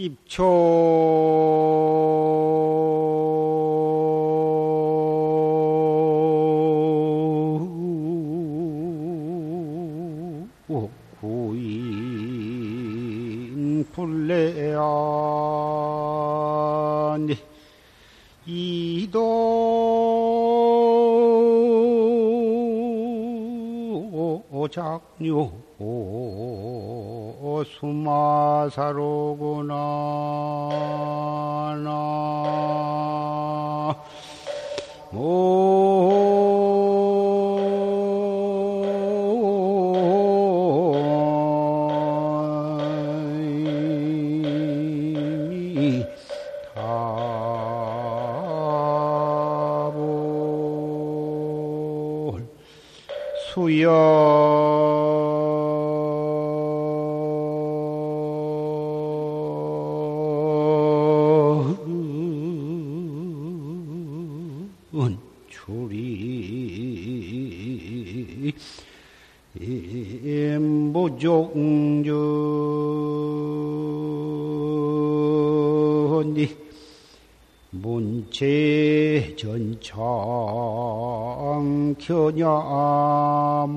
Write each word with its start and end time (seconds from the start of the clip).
입초. 0.00 0.40
구인 11.20 11.84
불례안 13.92 14.80
이도. 18.46 19.50
작류. 24.70 25.50
수마사로 27.64 29.19
문체전창 81.90 81.96
겨냐마오나 81.98 83.70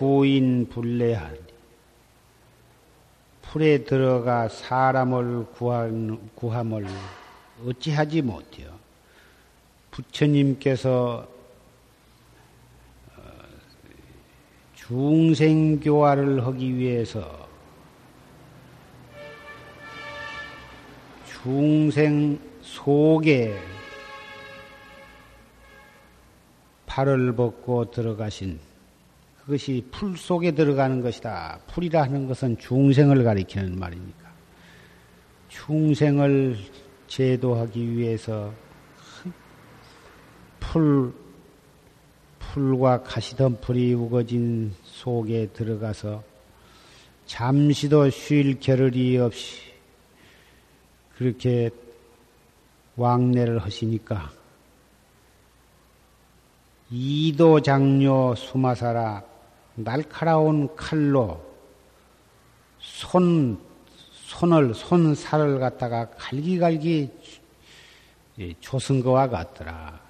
구인 0.00 0.66
불례하니 0.66 1.38
풀에 3.42 3.84
들어가 3.84 4.48
사람을 4.48 5.48
구한, 5.52 6.30
구함을 6.34 6.86
어찌하지 7.66 8.22
못해요. 8.22 8.70
부처님께서 9.90 11.28
어, 13.14 13.22
중생교화를 14.74 16.46
하기 16.46 16.78
위해서 16.78 17.46
중생 21.26 22.40
속에 22.62 23.54
발을 26.86 27.36
벗고 27.36 27.90
들어가신 27.90 28.69
그것이 29.50 29.84
풀 29.90 30.16
속에 30.16 30.52
들어가는 30.52 31.00
것이다. 31.00 31.58
풀이라 31.66 32.04
하는 32.04 32.28
것은 32.28 32.56
중생을 32.58 33.24
가리키는 33.24 33.80
말이니까. 33.80 34.30
중생을 35.48 36.56
제도하기 37.08 37.96
위해서 37.96 38.52
풀, 40.60 41.12
풀과 42.38 43.02
가시덤풀이 43.02 43.92
우거진 43.94 44.72
속에 44.84 45.48
들어가서 45.52 46.22
잠시도 47.26 48.08
쉴 48.10 48.60
겨를이 48.60 49.18
없이 49.18 49.62
그렇게 51.16 51.70
왕래를 52.94 53.58
하시니까 53.58 54.30
이도 56.92 57.60
장료 57.60 58.36
수마사라 58.36 59.29
날카로운 59.74 60.74
칼로 60.76 61.40
손, 62.78 63.58
손을, 64.12 64.74
손살을 64.74 65.58
갖다가 65.58 66.08
갈기갈기 66.10 67.10
조선 68.60 69.02
것과 69.02 69.28
같더라. 69.28 70.00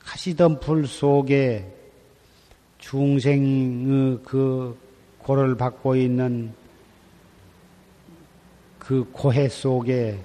가시덤불 0.00 0.86
속에 0.86 1.72
중생의 2.78 4.18
그 4.24 4.76
고를 5.18 5.56
받고 5.56 5.94
있는 5.94 6.52
그 8.78 9.08
고해 9.12 9.48
속에 9.48 10.18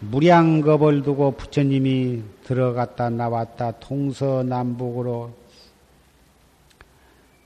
무량겁을 0.00 1.02
두고 1.02 1.32
부처님이 1.32 2.22
들어갔다 2.44 3.10
나왔다 3.10 3.72
동서남북으로 3.72 5.30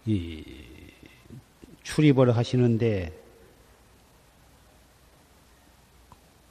이 0.06 0.44
출입을 1.82 2.36
하시는데 2.36 3.12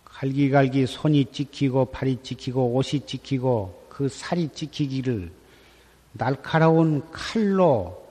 갈기갈기 0.05 0.87
손이 0.87 1.25
찍히고 1.31 1.85
팔이 1.85 2.19
찍히고 2.23 2.73
옷이 2.73 3.01
찍히고 3.05 3.87
그 3.89 4.07
살이 4.09 4.47
찍히기를 4.49 5.31
날카로운 6.13 7.09
칼로 7.11 8.01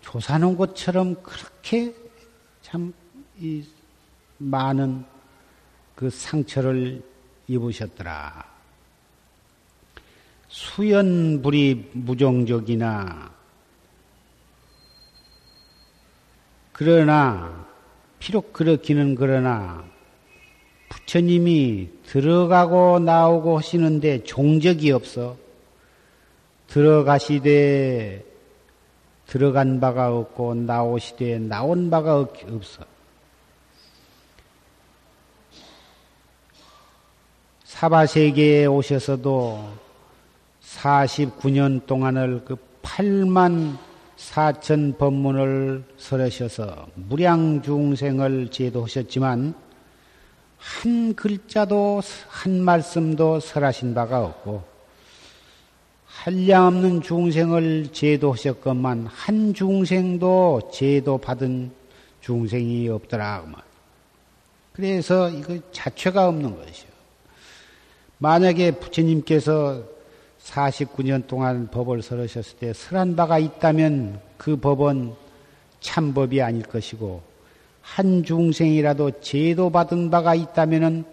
조사는 0.00 0.56
것처럼 0.56 1.20
그렇게 1.22 1.94
참 2.62 2.94
많은 4.38 5.04
그 5.94 6.10
상처를 6.10 7.02
입으셨더라. 7.48 8.54
수연불이 10.48 11.90
무정적이나 11.92 13.35
그러나 16.78 17.66
비록 18.18 18.52
그렇기는 18.52 19.14
그러나 19.14 19.82
부처님이 20.90 21.88
들어가고 22.04 22.98
나오고 22.98 23.56
하시는데 23.56 24.24
종적이 24.24 24.90
없어. 24.90 25.38
들어가시되 26.66 28.22
들어간 29.26 29.80
바가 29.80 30.14
없고 30.14 30.54
나오시되 30.54 31.38
나온 31.38 31.88
바가 31.88 32.18
없어. 32.18 32.84
사바세계에 37.64 38.66
오셔서도 38.66 39.66
49년 40.62 41.86
동안을 41.86 42.44
그 42.44 42.58
8만 42.82 43.78
사천 44.16 44.96
법문을 44.96 45.84
설하셔서 45.98 46.88
무량 46.94 47.62
중생을 47.62 48.50
제도하셨지만 48.50 49.54
한 50.58 51.14
글자도 51.14 52.00
한 52.28 52.60
말씀도 52.62 53.40
설하신 53.40 53.94
바가 53.94 54.24
없고 54.24 54.64
한량없는 56.06 57.02
중생을 57.02 57.88
제도하셨건만 57.92 59.06
한 59.06 59.54
중생도 59.54 60.70
제도받은 60.72 61.70
중생이 62.22 62.88
없더라. 62.88 63.44
그래서 64.72 65.28
이거 65.30 65.58
자체가 65.72 66.28
없는 66.28 66.56
것이요. 66.56 66.88
만약에 68.18 68.72
부처님께서 68.72 69.95
49년 70.46 71.26
동안 71.26 71.68
법을 71.70 72.02
설하셨을 72.02 72.58
때 72.58 72.72
설한 72.72 73.16
바가 73.16 73.38
있다면 73.38 74.20
그 74.36 74.56
법은 74.56 75.12
참법이 75.80 76.40
아닐 76.40 76.62
것이고 76.62 77.22
한 77.82 78.24
중생이라도 78.24 79.20
제도받은 79.20 80.10
바가 80.10 80.34
있다면 80.34 81.04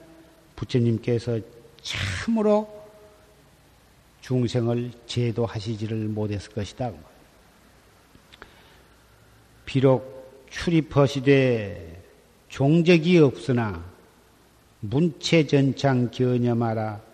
부처님께서 0.56 1.40
참으로 1.82 2.68
중생을 4.22 4.92
제도하시지를 5.06 5.98
못했을 6.08 6.52
것이다. 6.52 6.92
비록 9.66 10.48
출입허시되 10.50 12.02
종적이 12.50 13.20
없으나 13.20 13.84
문체전창 14.80 16.12
견념하라. 16.12 17.13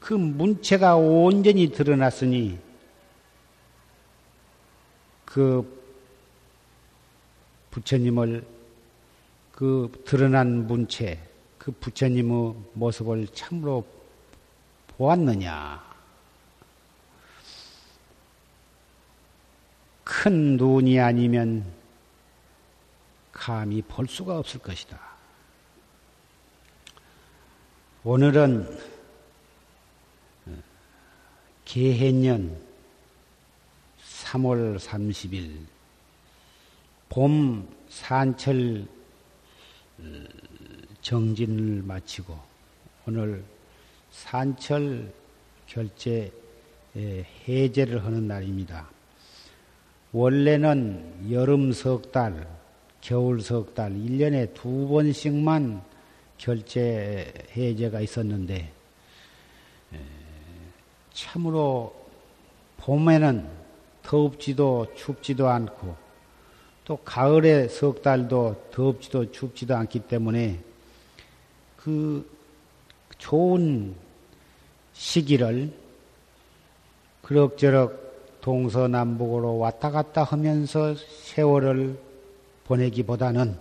그 0.00 0.14
문체가 0.14 0.96
온전히 0.96 1.70
드러났으니 1.70 2.58
그 5.26 5.78
부처님을 7.70 8.44
그 9.52 9.92
드러난 10.06 10.66
문체, 10.66 11.20
그 11.58 11.70
부처님의 11.70 12.54
모습을 12.72 13.28
참으로 13.28 13.86
보았느냐? 14.96 15.90
큰 20.02 20.56
눈이 20.56 20.98
아니면 20.98 21.64
감히 23.32 23.80
볼 23.82 24.08
수가 24.08 24.38
없을 24.38 24.60
것이다. 24.60 24.98
오늘은 28.02 28.78
개해년 31.72 32.60
3월 34.24 34.76
30일 34.76 35.52
봄 37.08 37.68
산철 37.88 38.88
어, 40.00 40.02
정진을 41.00 41.84
마치고 41.84 42.36
오늘 43.06 43.44
산철 44.10 45.12
결제 45.68 46.32
해제를 47.46 48.04
하는 48.04 48.26
날입니다. 48.26 48.90
원래는 50.10 51.30
여름 51.30 51.72
석 51.72 52.10
달, 52.10 52.48
겨울 53.00 53.40
석 53.40 53.76
달, 53.76 53.92
1년에 53.92 54.54
두 54.54 54.88
번씩만 54.88 55.82
결제 56.36 57.32
해제가 57.56 58.00
있었는데, 58.00 58.79
참으로 61.20 61.94
봄에는 62.78 63.46
더웁지도 64.02 64.94
춥지도 64.96 65.48
않고, 65.48 65.94
또 66.86 66.96
가을에 66.96 67.68
석 67.68 68.00
달도 68.00 68.70
덥지도 68.70 69.30
춥지도 69.30 69.76
않기 69.76 70.00
때문에 70.00 70.58
그 71.76 72.26
좋은 73.18 73.94
시기를 74.94 75.72
그럭저럭 77.20 78.40
동서남북으로 78.40 79.58
왔다 79.58 79.90
갔다 79.90 80.24
하면서 80.24 80.94
세월을 80.94 82.00
보내기보다는 82.64 83.58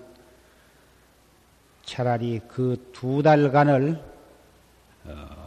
차라리 1.84 2.40
그 2.48 2.78
두 2.94 3.22
달간을 3.22 4.02
어, 5.06 5.39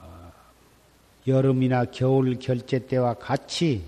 여름이나 1.27 1.87
겨울 1.87 2.39
결제 2.39 2.87
때와 2.87 3.15
같이 3.15 3.85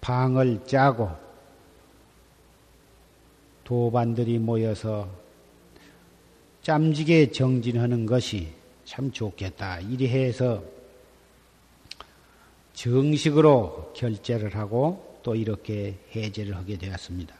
방을 0.00 0.66
짜고 0.66 1.10
도반들이 3.64 4.38
모여서 4.38 5.08
짬지게 6.62 7.30
정진하는 7.32 8.06
것이 8.06 8.52
참 8.84 9.10
좋겠다. 9.10 9.80
이리 9.80 10.08
해서 10.08 10.62
정식으로 12.74 13.92
결제를 13.96 14.54
하고 14.56 15.18
또 15.22 15.34
이렇게 15.34 15.96
해제를 16.14 16.56
하게 16.56 16.76
되었습니다. 16.76 17.34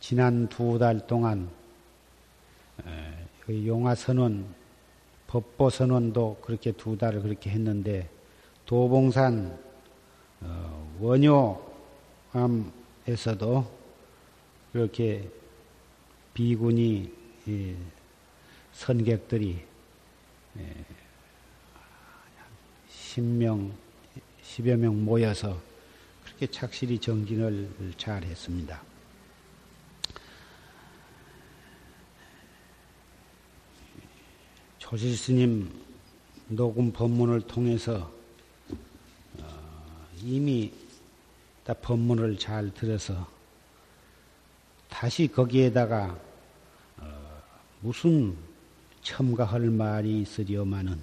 지난 0.00 0.48
두 0.48 0.78
달 0.78 1.06
동안 1.06 1.48
그 3.46 3.66
용화선언, 3.66 4.46
법보선언도 5.34 6.38
그렇게 6.42 6.70
두 6.70 6.96
달을 6.96 7.20
그렇게 7.22 7.50
했는데 7.50 8.08
도봉산 8.66 9.58
어, 10.42 10.96
원효암에서도 13.04 13.66
그렇게 14.72 15.28
비군이 16.34 17.12
선객들이 18.74 19.64
10명, 22.88 23.72
10여 24.40 24.76
명 24.76 25.04
모여서 25.04 25.60
그렇게 26.24 26.46
착실히 26.46 27.00
정진을 27.00 27.94
잘 27.96 28.22
했습니다. 28.22 28.83
조실 34.90 35.16
스님 35.16 35.72
녹음 36.46 36.92
법문을 36.92 37.40
통해서 37.46 38.12
어, 39.38 40.06
이미 40.22 40.70
다 41.64 41.72
법문을 41.72 42.38
잘 42.38 42.70
들어서 42.74 43.26
다시 44.90 45.26
거기에다가 45.26 46.20
어, 46.98 47.42
무슨 47.80 48.36
첨가할 49.02 49.62
말이 49.70 50.20
있으려마는 50.20 51.00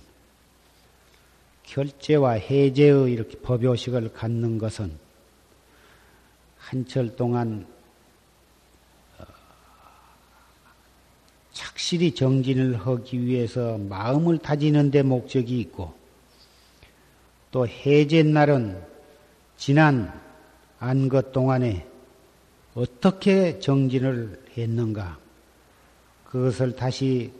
결제와 1.63 2.33
해제의 2.33 3.11
이렇게 3.11 3.39
법요식을 3.39 4.13
갖는 4.13 4.59
것은 4.59 4.95
한철 6.59 7.15
동안 7.15 7.65
어, 9.17 9.25
착실히 11.91 12.15
정진을 12.15 12.75
하기 12.75 13.25
위해서 13.25 13.77
마음을 13.77 14.37
다지는 14.37 14.91
데 14.91 15.03
목적이 15.03 15.59
있고 15.59 15.93
또 17.51 17.67
해제 17.67 18.23
날은 18.23 18.81
지난 19.57 20.13
안 20.79 21.09
것 21.09 21.33
동안에 21.33 21.85
어떻게 22.75 23.59
정진을 23.59 24.41
했는가? 24.57 25.17
그것을 26.25 26.77
다시 26.77 27.33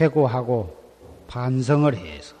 회고하고 0.00 0.76
반성을 1.28 1.94
해서 1.94 2.34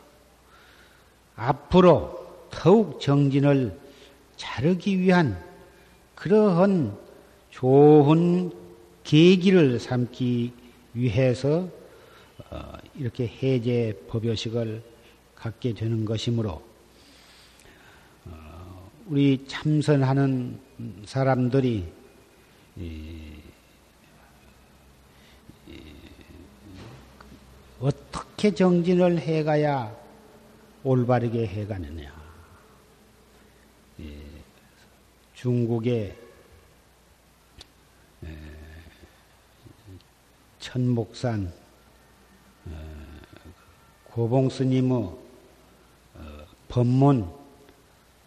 앞으로 1.36 2.26
더욱 2.50 3.00
정진을 3.00 3.78
자르기 4.36 4.98
위한 4.98 5.40
그러한 6.16 6.96
좋은 7.50 8.50
계기를 9.04 9.78
삼기 9.78 10.67
위해서 10.98 11.68
어, 12.50 12.72
이렇게 12.96 13.26
해제 13.26 14.04
법요식을 14.08 14.82
갖게 15.34 15.72
되는 15.72 16.04
것이므로 16.04 16.62
어, 18.26 18.90
우리 19.06 19.44
참선하는 19.46 20.60
사람들이 21.06 21.92
어떻게 27.80 28.54
정진을 28.54 29.18
해가야 29.18 29.96
올바르게 30.84 31.46
해가느냐. 31.46 32.18
중국의 35.34 36.27
천목산 40.60 41.52
고봉 44.04 44.50
스님의 44.50 44.92
어, 44.92 46.46
법문 46.68 47.32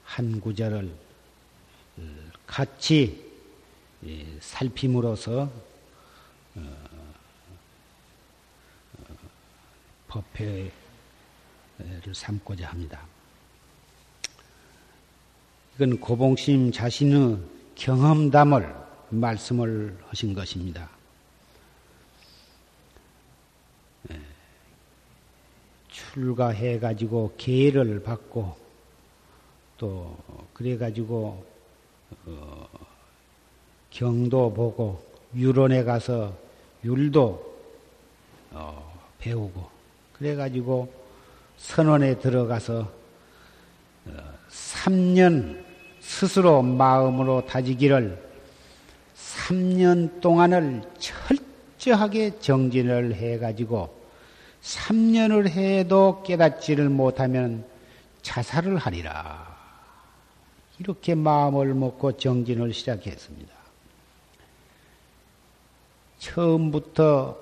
한 0.06 0.40
구절을 0.40 0.96
같이 2.48 3.30
살핌으로써 4.40 5.50
어, 6.56 6.62
어, 8.98 9.16
법회를 10.08 10.72
삼고자 12.14 12.70
합니다. 12.70 13.02
이건 15.76 16.00
고봉심 16.00 16.72
자신의 16.72 17.38
경험담을 17.76 18.74
말씀을 19.10 19.98
하신 20.08 20.34
것입니다. 20.34 21.01
출가해 26.14 26.80
가지고 26.80 27.34
계를 27.38 28.04
받고 28.04 28.56
또 29.78 30.18
그래 30.54 30.78
가지고 30.78 31.44
어, 32.26 32.68
경도 33.90 34.54
보고 34.54 35.02
유론에 35.34 35.84
가서 35.84 36.36
율도 36.84 37.56
어, 38.52 39.02
배우고 39.20 39.70
그래 40.14 40.36
가지고 40.36 40.92
선원에 41.58 42.20
들어가서 42.20 42.92
3년 44.50 45.60
어, 45.60 45.64
스스로 46.02 46.62
마음으로 46.62 47.46
다지기를 47.46 48.22
3년 49.16 50.20
동안을 50.20 50.82
철저하게 51.78 52.40
정진을 52.40 53.16
해 53.16 53.38
가지고 53.38 54.01
3년을 54.62 55.50
해도 55.50 56.22
깨닫지를 56.24 56.90
못하면 56.90 57.66
자살을 58.22 58.78
하리라. 58.78 59.52
이렇게 60.80 61.16
마음을 61.16 61.74
먹고 61.74 62.18
정진을 62.18 62.74
시작했습니다. 62.74 63.54
처음부터 66.20 67.38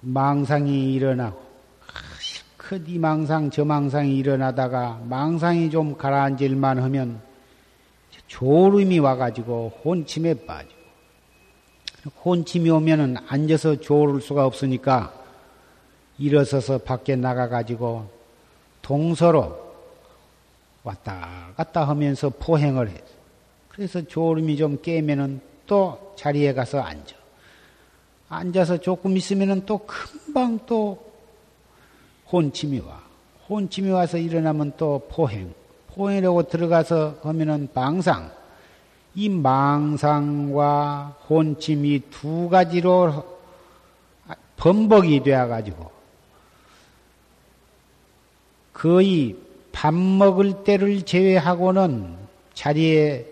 망상이 0.00 0.94
일어나고 0.94 1.50
실컷 2.20 2.88
이 2.88 2.98
망상 2.98 3.50
저 3.50 3.64
망상이 3.64 4.16
일어나다가 4.16 5.00
망상이 5.04 5.70
좀 5.70 5.96
가라앉을만 5.96 6.78
하면 6.78 7.20
졸음이 8.28 9.00
와가지고 9.00 9.80
혼침에 9.84 10.46
빠지고 10.46 10.79
혼침이 12.24 12.70
오면은 12.70 13.16
앉아서 13.28 13.80
졸을 13.80 14.20
수가 14.20 14.46
없으니까 14.46 15.12
일어서서 16.18 16.78
밖에 16.78 17.16
나가가지고 17.16 18.08
동서로 18.82 19.70
왔다 20.82 21.48
갔다 21.56 21.86
하면서 21.86 22.30
포행을 22.30 22.88
했어. 22.88 23.04
그래서 23.68 24.02
졸음이 24.02 24.56
좀 24.56 24.80
깨면은 24.80 25.40
또 25.66 26.14
자리에 26.16 26.52
가서 26.54 26.80
앉아. 26.80 27.16
앉아서 28.28 28.78
조금 28.78 29.16
있으면은 29.16 29.66
또 29.66 29.78
금방 29.86 30.58
또 30.66 31.10
혼침이 32.30 32.78
와. 32.80 33.00
혼침이 33.48 33.90
와서 33.90 34.16
일어나면 34.18 34.74
또 34.76 35.06
포행. 35.10 35.52
포행이라고 35.88 36.44
들어가서 36.44 37.18
하면은 37.22 37.68
망상. 37.74 38.30
이 39.14 39.28
망상과 39.28 41.16
혼침이 41.28 42.02
두 42.10 42.48
가지로 42.48 43.38
번복이 44.56 45.22
되어가지고 45.22 45.90
거의 48.72 49.36
밥 49.72 49.92
먹을 49.94 50.64
때를 50.64 51.02
제외하고는 51.02 52.16
자리에 52.54 53.26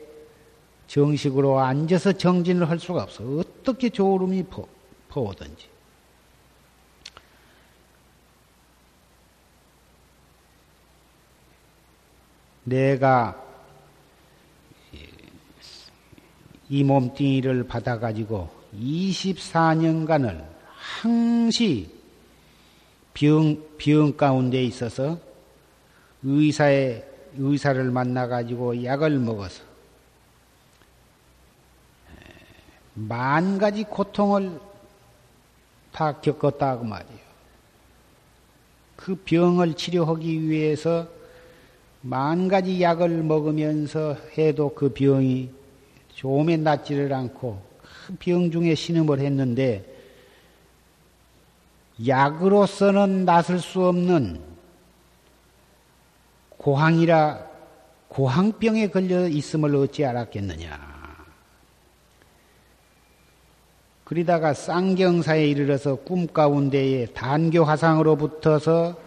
정식으로 0.89 1.59
앉아서 1.61 2.13
정진을 2.13 2.69
할 2.69 2.79
수가 2.79 3.03
없어. 3.03 3.23
어떻게 3.25 3.91
졸음이 3.91 4.45
퍼, 4.45 4.67
퍼오든지. 5.09 5.69
내가 12.65 13.48
이 16.71 16.85
몸뚱이를 16.85 17.65
받아가지고 17.65 18.49
24년간을 18.75 20.45
항시 20.75 21.91
병, 23.15 23.63
병 23.79 24.17
가운데 24.17 24.63
있어서 24.63 25.19
의사의, 26.23 27.05
의사를 27.37 27.83
만나가지고 27.91 28.85
약을 28.85 29.19
먹어서 29.19 29.63
만 32.95 33.59
가지 33.59 33.85
고통을 33.85 34.61
다 35.93 36.21
겪었다고 36.21 36.85
말이에요. 36.85 37.29
그 38.97 39.15
병을 39.15 39.75
치료하기 39.75 40.49
위해서 40.49 41.09
만 42.01 42.49
가지 42.49 42.83
약을 42.83 43.23
먹으면서 43.23 44.17
해도 44.37 44.75
그 44.75 44.93
병이 44.93 45.58
조음에 46.19 46.57
낫지를 46.57 47.13
않고 47.13 47.63
큰 48.09 48.17
병 48.19 48.51
중에 48.51 48.75
신음을 48.75 49.21
했는데 49.21 49.85
약으로서는 52.05 53.25
낫을 53.25 53.61
수 53.61 53.87
없는 53.87 54.41
고항이라 56.57 57.47
고항병에 58.09 58.89
걸려 58.89 59.29
있음을 59.29 59.77
어찌 59.77 60.05
알았겠느냐. 60.05 60.89
그러다가 64.03 64.55
쌍경사에 64.55 65.47
이르러서 65.47 65.97
꿈 65.97 66.27
가운데에 66.27 67.07
단교 67.07 67.63
화상으로 67.63 68.17
붙어서 68.17 68.99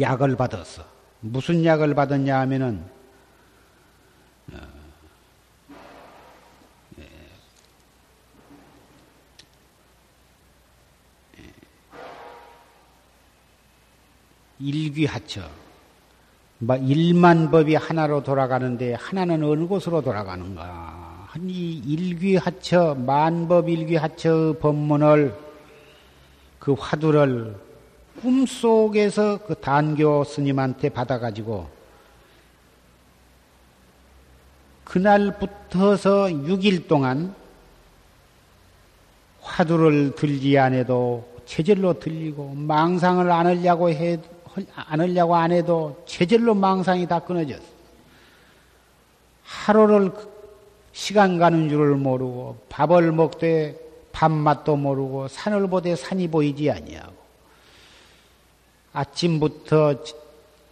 약을 0.00 0.36
받았어. 0.36 0.84
무슨 1.20 1.64
약을 1.64 1.94
받았냐 1.94 2.38
하면은 2.40 2.97
일귀하처. 14.60 15.42
일만 16.60 17.50
법이 17.50 17.76
하나로 17.76 18.22
돌아가는데 18.22 18.94
하나는 18.94 19.44
어느 19.44 19.66
곳으로 19.66 20.02
돌아가는가? 20.02 21.28
이 21.46 21.82
일귀하처 21.86 22.96
만법 22.98 23.68
일귀하처 23.68 24.56
법문을 24.60 25.36
그 26.58 26.72
화두를 26.72 27.54
꿈 28.20 28.44
속에서 28.44 29.38
그 29.46 29.54
단교 29.54 30.24
스님한테 30.24 30.88
받아가지고 30.88 31.68
그날부터서 34.82 36.26
6일 36.26 36.88
동안 36.88 37.34
화두를 39.40 40.14
들지 40.16 40.58
않아도 40.58 41.28
체절로 41.46 41.98
들리고 41.98 42.54
망상을 42.54 43.30
안 43.30 43.46
하려고 43.46 43.90
해, 43.90 44.18
안 44.74 45.00
하려고 45.00 45.36
안 45.36 45.52
해도 45.52 46.02
체절로 46.06 46.54
망상이 46.54 47.06
다 47.06 47.18
끊어졌어. 47.20 47.62
하루를 49.42 50.12
시간 50.92 51.38
가는 51.38 51.68
줄을 51.68 51.94
모르고 51.94 52.56
밥을 52.68 53.12
먹되 53.12 53.78
밥맛도 54.12 54.76
모르고 54.76 55.28
산을 55.28 55.68
보되 55.68 55.94
산이 55.94 56.28
보이지 56.28 56.70
아니하고 56.70 57.14
아침부터 58.92 60.02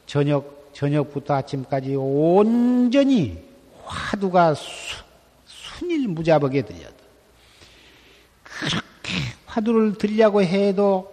저녁 0.06 0.72
저녁부터 0.72 1.34
아침까지 1.34 1.94
온전히 1.94 3.42
화두가 3.84 4.54
수, 4.54 4.66
순일 5.46 6.08
무자복에 6.08 6.62
들려다. 6.62 6.94
그렇게 8.42 9.12
화두를 9.46 9.94
들려고 9.96 10.42
해도 10.42 11.12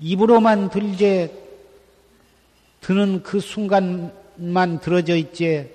입으로만 0.00 0.70
들제 0.70 1.47
드는 2.88 3.22
그 3.22 3.38
순간만 3.38 4.80
들어져 4.80 5.14
있지 5.14 5.70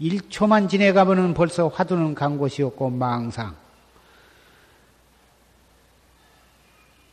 1초만 0.00 0.68
지내가면은 0.68 1.32
벌써 1.32 1.68
화두는 1.68 2.16
간 2.16 2.38
곳이 2.38 2.64
없고 2.64 2.90
망상. 2.90 3.54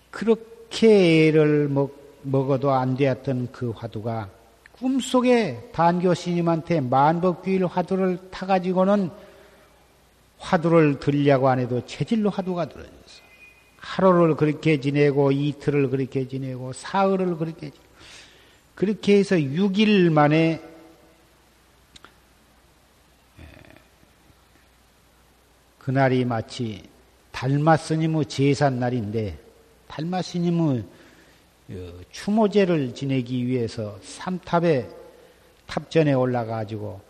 그렇게 0.09 1.27
애를 1.27 1.67
먹, 1.67 1.95
먹어도 2.23 2.71
안 2.71 2.97
되었던 2.97 3.49
그 3.51 3.69
화두가 3.69 4.27
꿈속에 4.71 5.69
단교 5.71 6.15
스님한테 6.15 6.81
만법규일 6.81 7.67
화두를 7.67 8.17
타가지고는 8.31 9.11
화두를 10.39 10.99
들려고 10.99 11.47
안 11.47 11.59
해도 11.59 11.85
체질로 11.85 12.31
화두가 12.31 12.69
들어졌어. 12.69 13.21
하루를 13.77 14.35
그렇게 14.35 14.79
지내고 14.79 15.31
이틀을 15.31 15.91
그렇게 15.91 16.27
지내고 16.27 16.73
사흘을 16.73 17.37
그렇게 17.37 17.69
지내고 17.69 17.86
그렇게 18.77 19.17
해서 19.17 19.35
6일 19.35 20.11
만에 20.11 20.61
그날이 25.79 26.23
마치 26.25 26.83
달마 27.31 27.75
스님의 27.75 28.27
제삿날인데 28.27 29.39
달마 29.87 30.21
스님의 30.21 30.83
어, 31.71 31.99
추모제를 32.11 32.93
지내기 32.93 33.47
위해서 33.47 33.97
삼탑에 34.03 34.87
탑전에 35.65 36.13
올라가지고 36.13 37.01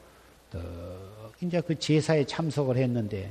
이제 1.42 1.60
그 1.60 1.78
제사에 1.78 2.26
참석을 2.26 2.78
했는데 2.78 3.30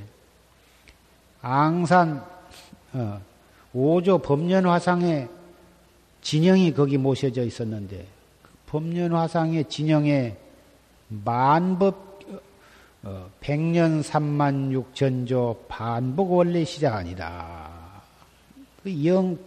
앙산 1.41 2.23
어, 2.93 3.19
오조 3.73 4.19
법년화상에 4.19 5.27
진영이 6.21 6.75
거기 6.75 6.99
모셔져 6.99 7.43
있었는데 7.43 8.05
그 8.05 8.16
법년화상의 8.67 9.65
진영에 9.65 10.37
만법 11.09 12.07
어, 13.03 13.29
백년 13.39 14.01
삼만 14.01 14.71
육천조 14.73 15.65
반복 15.67 16.33
원래 16.33 16.63
시작 16.65 16.95
아니다. 16.95 17.69
그 18.83 19.05
영, 19.05 19.37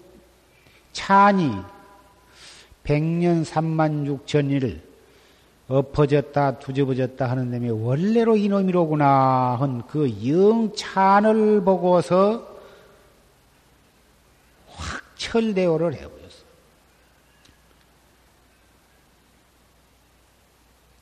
찬이 0.93 1.53
백년 2.83 3.45
삼만 3.45 4.07
육천일 4.07 4.83
엎어졌다 5.69 6.59
두집어졌다 6.59 7.31
하는 7.31 7.51
놈이 7.51 7.71
원래로 7.71 8.37
이놈이로구나 8.37 9.57
한 9.61 9.83
그 9.87 10.09
영찬을 10.27 11.63
보고서 11.63 12.49
확철대오를 14.69 15.95
해버렸어. 15.95 16.21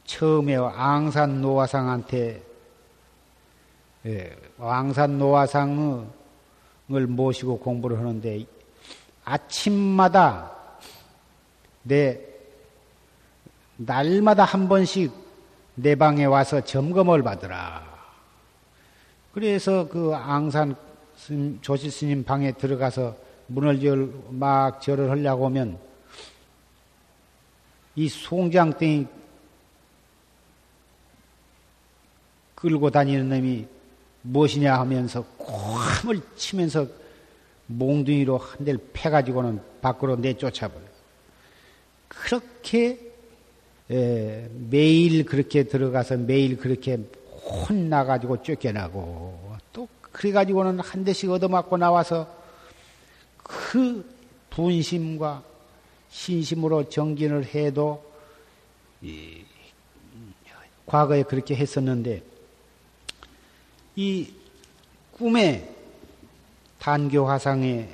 처음에 0.09 0.57
앙산 0.57 1.43
노화상한테 1.43 2.43
예, 4.07 4.37
앙산 4.59 5.19
노화상을 5.19 6.07
모시고 6.89 7.59
공부를 7.59 7.99
하는데 7.99 8.47
아침마다 9.25 10.51
내 11.83 12.19
날마다 13.77 14.45
한 14.45 14.67
번씩 14.67 15.13
내 15.75 15.95
방에 15.95 16.25
와서 16.25 16.63
점검을 16.63 17.23
받으라. 17.23 17.87
그래서 19.35 19.87
그 19.89 20.15
앙산 20.15 20.75
조실 21.61 21.91
스님 21.91 22.25
방에 22.25 22.53
들어가서 22.53 23.15
문을 23.47 23.85
열, 23.85 24.11
막 24.31 24.81
절을 24.81 25.11
하려고 25.11 25.45
하면 25.47 25.79
이 27.95 28.09
송장땡이 28.09 29.18
끌고 32.59 32.91
다니는 32.91 33.29
놈이 33.29 33.67
무엇이냐 34.23 34.79
하면서 34.81 35.23
콩을 35.39 36.21
치면서 36.37 36.89
몽둥이로 37.67 38.37
한 38.37 38.65
대를 38.65 38.81
패가지고는 38.93 39.61
밖으로 39.81 40.17
내쫓아버려. 40.17 40.85
그렇게 42.09 42.99
에, 43.91 44.49
매일 44.71 45.25
그렇게 45.25 45.63
들어가서 45.63 46.17
매일 46.17 46.57
그렇게 46.57 46.99
혼나가지고 47.45 48.43
쫓겨나고 48.43 49.57
또 49.73 49.89
그래가지고는 50.11 50.81
한 50.81 51.05
대씩 51.05 51.31
얻어맞고 51.31 51.77
나와서 51.77 52.27
그 53.37 54.05
분심과 54.51 55.45
신심으로 56.11 56.89
정진을 56.89 57.45
해도 57.55 58.05
이, 59.01 59.45
과거에 60.87 61.23
그렇게 61.23 61.55
했었는데 61.55 62.38
이 64.01 64.29
꿈에 65.11 65.69
단교 66.79 67.27
화상에 67.27 67.89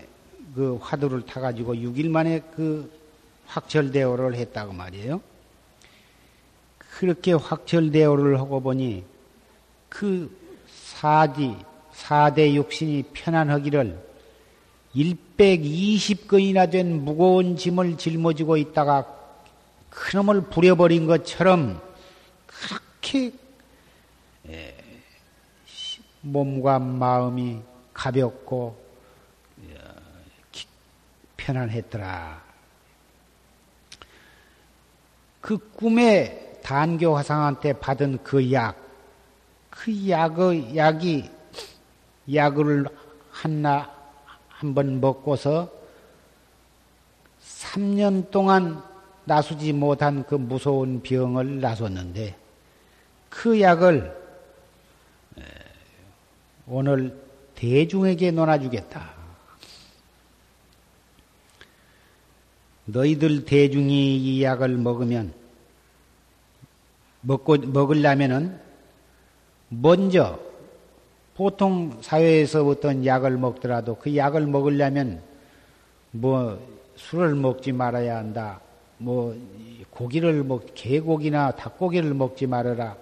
그 0.54 0.78
화두를 0.82 1.24
타가지고 1.24 1.76
6일 1.76 2.10
만에 2.10 2.42
그 2.54 2.92
확철대오를 3.46 4.34
했다고 4.34 4.74
말이에요. 4.74 5.22
그렇게 6.76 7.32
확철대오를 7.32 8.38
하고 8.38 8.60
보니 8.60 9.02
그 9.88 10.30
사지, 10.68 11.56
사대 11.94 12.52
육신이 12.52 13.04
편안하기를 13.14 13.98
120건이나 15.38 16.70
된 16.70 17.02
무거운 17.02 17.56
짐을 17.56 17.96
짊어지고 17.96 18.58
있다가 18.58 19.06
큰놈을 19.88 20.42
부려버린 20.50 21.06
것처럼 21.06 21.80
그렇게 22.46 23.32
몸과 26.24 26.78
마음이 26.78 27.60
가볍고 27.92 28.82
편안했더라. 31.36 32.42
그 35.40 35.58
꿈에 35.74 36.60
단교 36.62 37.14
화상한테 37.14 37.74
받은 37.74 38.24
그 38.24 38.50
약, 38.52 38.76
그 39.68 40.08
약의 40.08 40.74
약이 40.74 41.30
약을 42.32 42.86
하나 43.30 43.92
한 44.48 44.74
번 44.74 44.98
먹고서 45.00 45.70
3년 47.42 48.30
동안 48.30 48.82
나수지 49.24 49.74
못한 49.74 50.24
그 50.24 50.36
무서운 50.36 51.02
병을 51.02 51.60
나섰는데 51.60 52.34
그 53.28 53.60
약을 53.60 54.23
오늘 56.66 57.16
대중에게 57.54 58.30
논아주겠다. 58.30 59.12
너희들 62.86 63.44
대중이 63.44 64.16
이 64.16 64.42
약을 64.42 64.76
먹으면 64.76 65.32
먹고 67.22 67.56
먹으려면은 67.56 68.60
먼저 69.68 70.38
보통 71.34 71.98
사회에서 72.02 72.64
어떤 72.66 73.04
약을 73.04 73.36
먹더라도 73.38 73.96
그 73.96 74.14
약을 74.14 74.46
먹으려면 74.46 75.22
뭐 76.10 76.58
술을 76.96 77.34
먹지 77.34 77.72
말아야 77.72 78.18
한다. 78.18 78.60
뭐 78.98 79.36
고기를 79.90 80.44
먹 80.44 80.66
개고기나 80.74 81.52
닭고기를 81.52 82.14
먹지 82.14 82.46
말아라. 82.46 82.96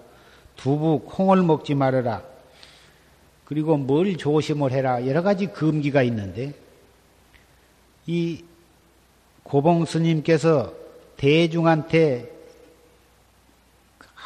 두부, 0.55 1.01
콩을 1.05 1.43
먹지 1.43 1.75
말아라. 1.75 2.32
그리고 3.45 3.77
뭘 3.77 4.17
조심을 4.17 4.71
해라. 4.71 5.05
여러 5.05 5.21
가지 5.21 5.47
금기가 5.47 6.03
있는데 6.03 6.53
이 8.05 8.43
고봉 9.43 9.85
스님께서 9.85 10.73
대중한테 11.17 12.31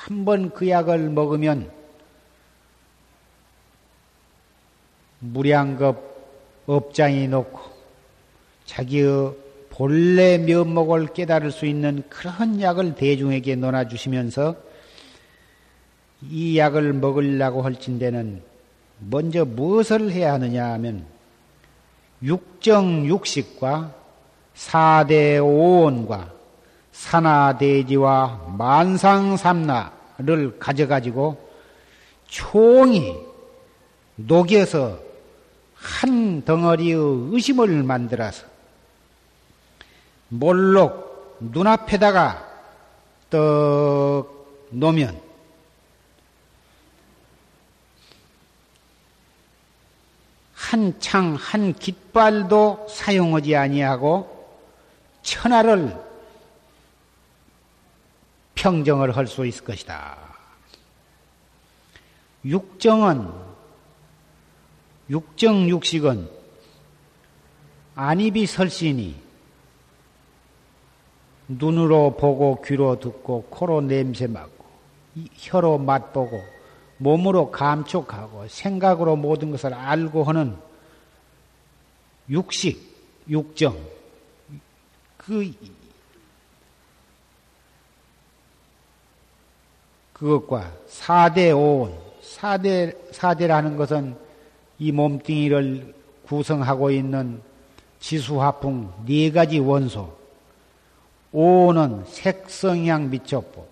한 0.07 0.23
번 0.23 0.49
그 0.51 0.69
약을 0.69 1.09
먹으면 1.09 1.69
무량겁 5.19 5.97
업장이 6.65 7.27
놓고 7.27 7.59
자기의 8.65 9.35
본래 9.69 10.37
면목을 10.37 11.07
깨달을 11.13 11.51
수 11.51 11.65
있는 11.65 12.03
그런 12.09 12.61
약을 12.61 12.95
대중에게 12.95 13.55
논아주시면서 13.55 14.55
이 16.29 16.57
약을 16.57 16.93
먹으려고 16.93 17.61
할진대는 17.61 18.41
먼저 18.99 19.45
무엇을 19.45 20.11
해야 20.11 20.33
하느냐 20.33 20.73
하면 20.73 21.05
육정 22.23 23.05
육식과 23.05 23.93
사대 24.55 25.37
오원과 25.37 26.31
산하대지와 26.91 28.55
만상삼나를 28.57 30.57
가져가지고 30.59 31.47
총이 32.25 33.15
녹여서 34.15 34.99
한 35.75 36.43
덩어리의 36.43 36.95
의심을 37.31 37.83
만들어서 37.83 38.47
몰록 40.29 41.37
눈앞에다가 41.39 42.45
떡 43.29 44.67
놓으면 44.71 45.26
한 50.67 50.99
창, 50.99 51.35
한 51.35 51.73
깃발도 51.73 52.87
사용하지 52.89 53.55
아니하고 53.55 54.49
천하를 55.21 55.97
평정을 58.53 59.15
할 59.15 59.27
수 59.27 59.45
있을 59.45 59.63
것이다. 59.63 60.17
육정은 62.43 63.31
육정 65.09 65.69
육식은 65.69 66.29
안입이 67.95 68.45
설신이 68.45 69.21
눈으로 71.47 72.17
보고 72.17 72.61
귀로 72.61 72.99
듣고 72.99 73.43
코로 73.43 73.79
냄새 73.79 74.27
맡고 74.27 74.65
혀로 75.35 75.77
맛보고 75.77 76.56
몸으로 76.97 77.51
감촉하고 77.51 78.47
생각으로 78.47 79.15
모든 79.15 79.51
것을 79.51 79.73
알고 79.73 80.23
하는 80.23 80.55
육식, 82.29 82.79
육정. 83.29 83.77
그, 85.17 85.53
그것과 90.13 90.73
사대 90.87 91.51
오온, 91.51 91.97
사대, 92.21 92.91
사대라는 93.11 93.77
것은 93.77 94.17
이 94.79 94.91
몸뚱이를 94.91 95.93
구성하고 96.25 96.91
있는 96.91 97.41
지수화풍 97.99 99.05
네 99.05 99.31
가지 99.31 99.59
원소. 99.59 100.15
오는 101.31 102.03
색성향 102.05 103.09
미첩보. 103.09 103.65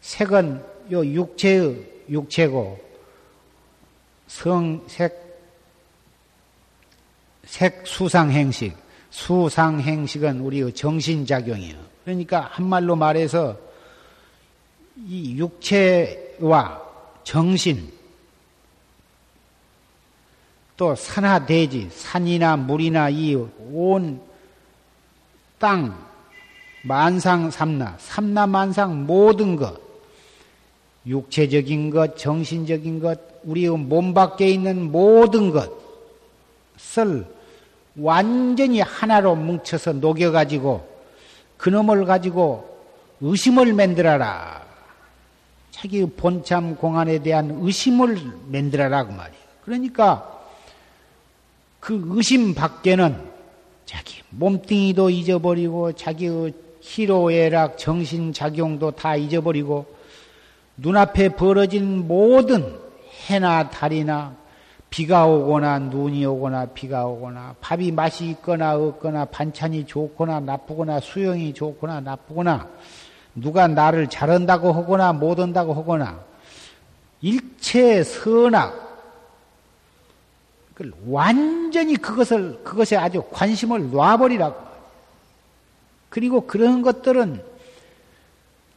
색은 0.00 0.64
요 0.92 1.04
육체의 1.04 1.95
육체고 2.08 2.78
성색 4.26 5.26
색 7.44 7.86
수상 7.86 8.30
행식 8.30 8.76
수상 9.10 9.80
행식은 9.80 10.40
우리의 10.40 10.72
정신 10.72 11.24
작용이요. 11.24 11.76
그러니까 12.04 12.48
한말로 12.52 12.96
말해서 12.96 13.56
이 15.06 15.36
육체와 15.36 16.82
정신 17.24 17.92
또 20.76 20.94
산하 20.94 21.46
대지 21.46 21.88
산이나 21.90 22.56
물이나 22.56 23.08
이 23.10 23.34
온 23.34 24.26
땅 25.58 25.96
만상 26.82 27.50
삼나 27.50 27.96
삼나 27.98 28.46
만상 28.46 29.06
모든 29.06 29.56
것 29.56 29.80
육체적인 31.06 31.90
것 31.90 32.16
정신적인 32.16 33.00
것 33.00 33.20
우리의 33.44 33.70
몸 33.78 34.12
밖에 34.12 34.48
있는 34.48 34.90
모든 34.90 35.52
것을 36.76 37.26
완전히 37.96 38.80
하나로 38.80 39.36
뭉쳐서 39.36 39.94
녹여가지고 39.94 40.96
그놈을 41.56 42.04
가지고 42.04 42.76
의심을 43.20 43.72
만들어라. 43.72 44.66
자기 45.70 46.04
본참 46.04 46.76
공안에 46.76 47.18
대한 47.22 47.58
의심을 47.62 48.18
만들어라 48.48 49.04
그 49.04 49.12
말이에요. 49.12 49.46
그러니까 49.64 50.42
그 51.80 52.02
의심 52.08 52.54
밖에는 52.54 53.16
자기 53.84 54.22
몸뚱이도 54.30 55.10
잊어버리고 55.10 55.92
자기의 55.92 56.52
희로애락 56.80 57.78
정신작용도 57.78 58.92
다 58.92 59.16
잊어버리고 59.16 59.95
눈앞에 60.76 61.30
벌어진 61.30 62.06
모든 62.06 62.78
해나 63.28 63.70
달이나 63.70 64.34
비가 64.90 65.26
오거나 65.26 65.78
눈이 65.78 66.24
오거나 66.24 66.66
비가 66.66 67.06
오거나 67.06 67.56
밥이 67.60 67.90
맛이 67.92 68.30
있거나 68.30 68.76
없거나 68.76 69.26
반찬이 69.26 69.86
좋거나 69.86 70.40
나쁘거나 70.40 71.00
수영이 71.00 71.54
좋거나 71.54 72.00
나쁘거나 72.00 72.68
누가 73.34 73.66
나를 73.66 74.08
잘한다고 74.08 74.72
하거나 74.72 75.12
못한다고 75.12 75.74
하거나 75.74 76.20
일체 77.20 78.02
선악 78.02 78.86
완전히 81.06 81.96
그것을 81.96 82.62
그것에 82.62 82.96
아주 82.96 83.22
관심을 83.30 83.90
놔버리라고 83.90 84.56
그리고 86.10 86.46
그런 86.46 86.82
것들은 86.82 87.42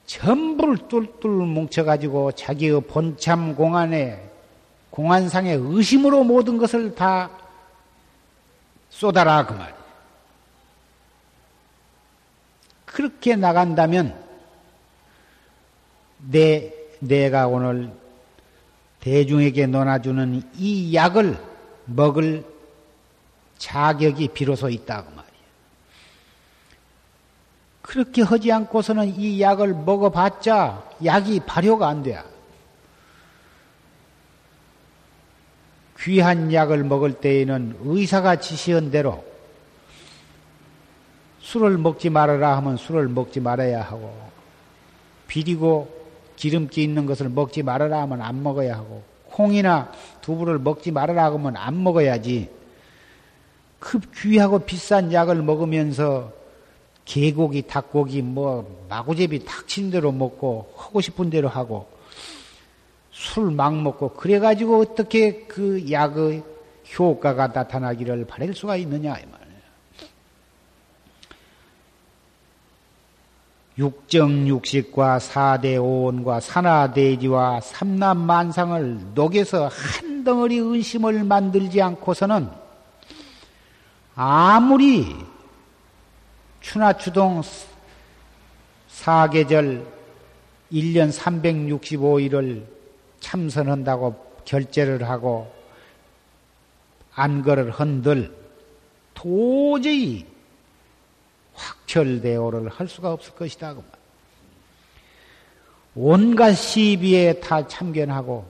전부를 0.09 0.87
뚫뚫 0.87 1.27
뭉쳐가지고 1.27 2.31
자기의 2.31 2.81
본참 2.81 3.53
공안에 3.53 4.27
공안상의 4.89 5.55
의심으로 5.61 6.23
모든 6.23 6.57
것을 6.57 6.95
다 6.95 7.29
쏟아라 8.89 9.45
그 9.45 9.53
말. 9.53 9.75
그렇게 12.85 13.35
나간다면 13.35 14.19
내 16.17 16.73
내가 16.97 17.47
오늘 17.47 17.91
대중에게 19.01 19.67
논아주는 19.67 20.41
이 20.57 20.95
약을 20.95 21.37
먹을 21.85 22.43
자격이 23.59 24.29
비로소 24.29 24.69
있다고 24.69 25.11
말이에요. 25.11 25.18
그렇게 27.89 28.21
하지 28.21 28.51
않고서는 28.51 29.19
이 29.19 29.41
약을 29.41 29.73
먹어봤자 29.73 30.83
약이 31.03 31.39
발효가 31.39 31.87
안 31.87 32.03
돼요. 32.03 32.21
귀한 35.99 36.53
약을 36.53 36.83
먹을 36.83 37.13
때에는 37.13 37.79
의사가 37.81 38.35
지시한 38.35 38.91
대로 38.91 39.25
술을 41.39 41.79
먹지 41.79 42.11
말아라 42.11 42.57
하면 42.57 42.77
술을 42.77 43.07
먹지 43.07 43.39
말아야 43.39 43.81
하고 43.81 44.15
비리고 45.27 45.91
기름기 46.35 46.83
있는 46.83 47.07
것을 47.07 47.27
먹지 47.29 47.63
말아라 47.63 48.03
하면 48.03 48.21
안 48.21 48.43
먹어야 48.43 48.75
하고 48.77 49.01
콩이나 49.31 49.91
두부를 50.21 50.59
먹지 50.59 50.91
말아라 50.91 51.25
하면 51.25 51.57
안 51.57 51.81
먹어야지 51.81 52.51
그 53.79 53.99
귀하고 54.15 54.59
비싼 54.59 55.11
약을 55.11 55.41
먹으면서 55.41 56.38
개고기, 57.09 57.63
닭고기, 57.63 58.21
뭐 58.21 58.85
마구제비 58.87 59.43
닥친 59.43 59.89
대로 59.89 60.11
먹고 60.11 60.71
하고 60.77 61.01
싶은 61.01 61.31
대로 61.31 61.49
하고 61.49 61.89
술 63.11 63.49
막 63.49 63.75
먹고 63.81 64.09
그래가지고 64.09 64.79
어떻게 64.79 65.45
그 65.47 65.91
약의 65.91 66.43
효과가 66.97 67.47
나타나기를 67.47 68.25
바랄 68.25 68.53
수가 68.53 68.75
있느냐 68.77 69.17
이 69.17 69.25
말이에요. 69.25 69.59
육정육식과 73.79 75.17
사대오원과 75.17 76.41
산하대지와 76.41 77.61
삼남만상을 77.61 78.99
녹여서 79.15 79.67
한 79.67 80.23
덩어리 80.23 80.59
은심을 80.61 81.23
만들지 81.23 81.81
않고서는 81.81 82.49
아무리 84.13 85.07
추나 86.61 86.93
추동 86.93 87.41
사계절 88.87 89.85
1년 90.71 91.11
365일을 91.11 92.63
참선한다고 93.19 94.41
결제를 94.45 95.07
하고 95.09 95.51
안거를 97.13 97.71
흔들 97.71 98.35
도저히 99.13 100.25
확철대오를 101.53 102.69
할 102.69 102.87
수가 102.87 103.11
없을 103.11 103.33
것이다. 103.35 103.75
온갖 105.95 106.53
시비에 106.53 107.39
다 107.41 107.67
참견하고 107.67 108.45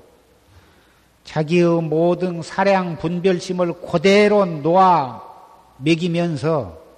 자기의 1.23 1.81
모든 1.81 2.41
사량 2.41 2.97
분별심을 2.97 3.81
그대로 3.81 4.45
놓아 4.45 5.21
먹이면서 5.77 6.88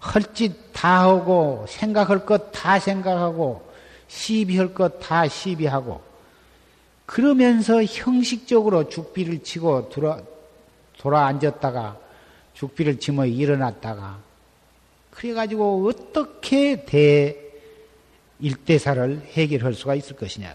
할 0.00 0.32
짓 0.34 0.72
다 0.72 1.02
하고 1.02 1.66
생각할 1.68 2.24
것 2.24 2.50
다 2.52 2.78
생각하고 2.78 3.70
시비할 4.08 4.72
것 4.74 4.98
다 4.98 5.28
시비하고 5.28 6.00
그러면서 7.06 7.84
형식적으로 7.84 8.88
죽비를 8.88 9.42
치고 9.42 9.88
돌아, 9.90 10.20
돌아 10.98 11.26
앉았다가 11.26 11.98
죽비를 12.54 12.98
치며 12.98 13.26
일어났다가 13.26 14.18
그래가지고 15.10 15.86
어떻게 15.88 16.84
대 16.84 17.36
일대사를 18.38 19.28
해결할 19.32 19.74
수가 19.74 19.94
있을 19.96 20.16
것이냐. 20.16 20.54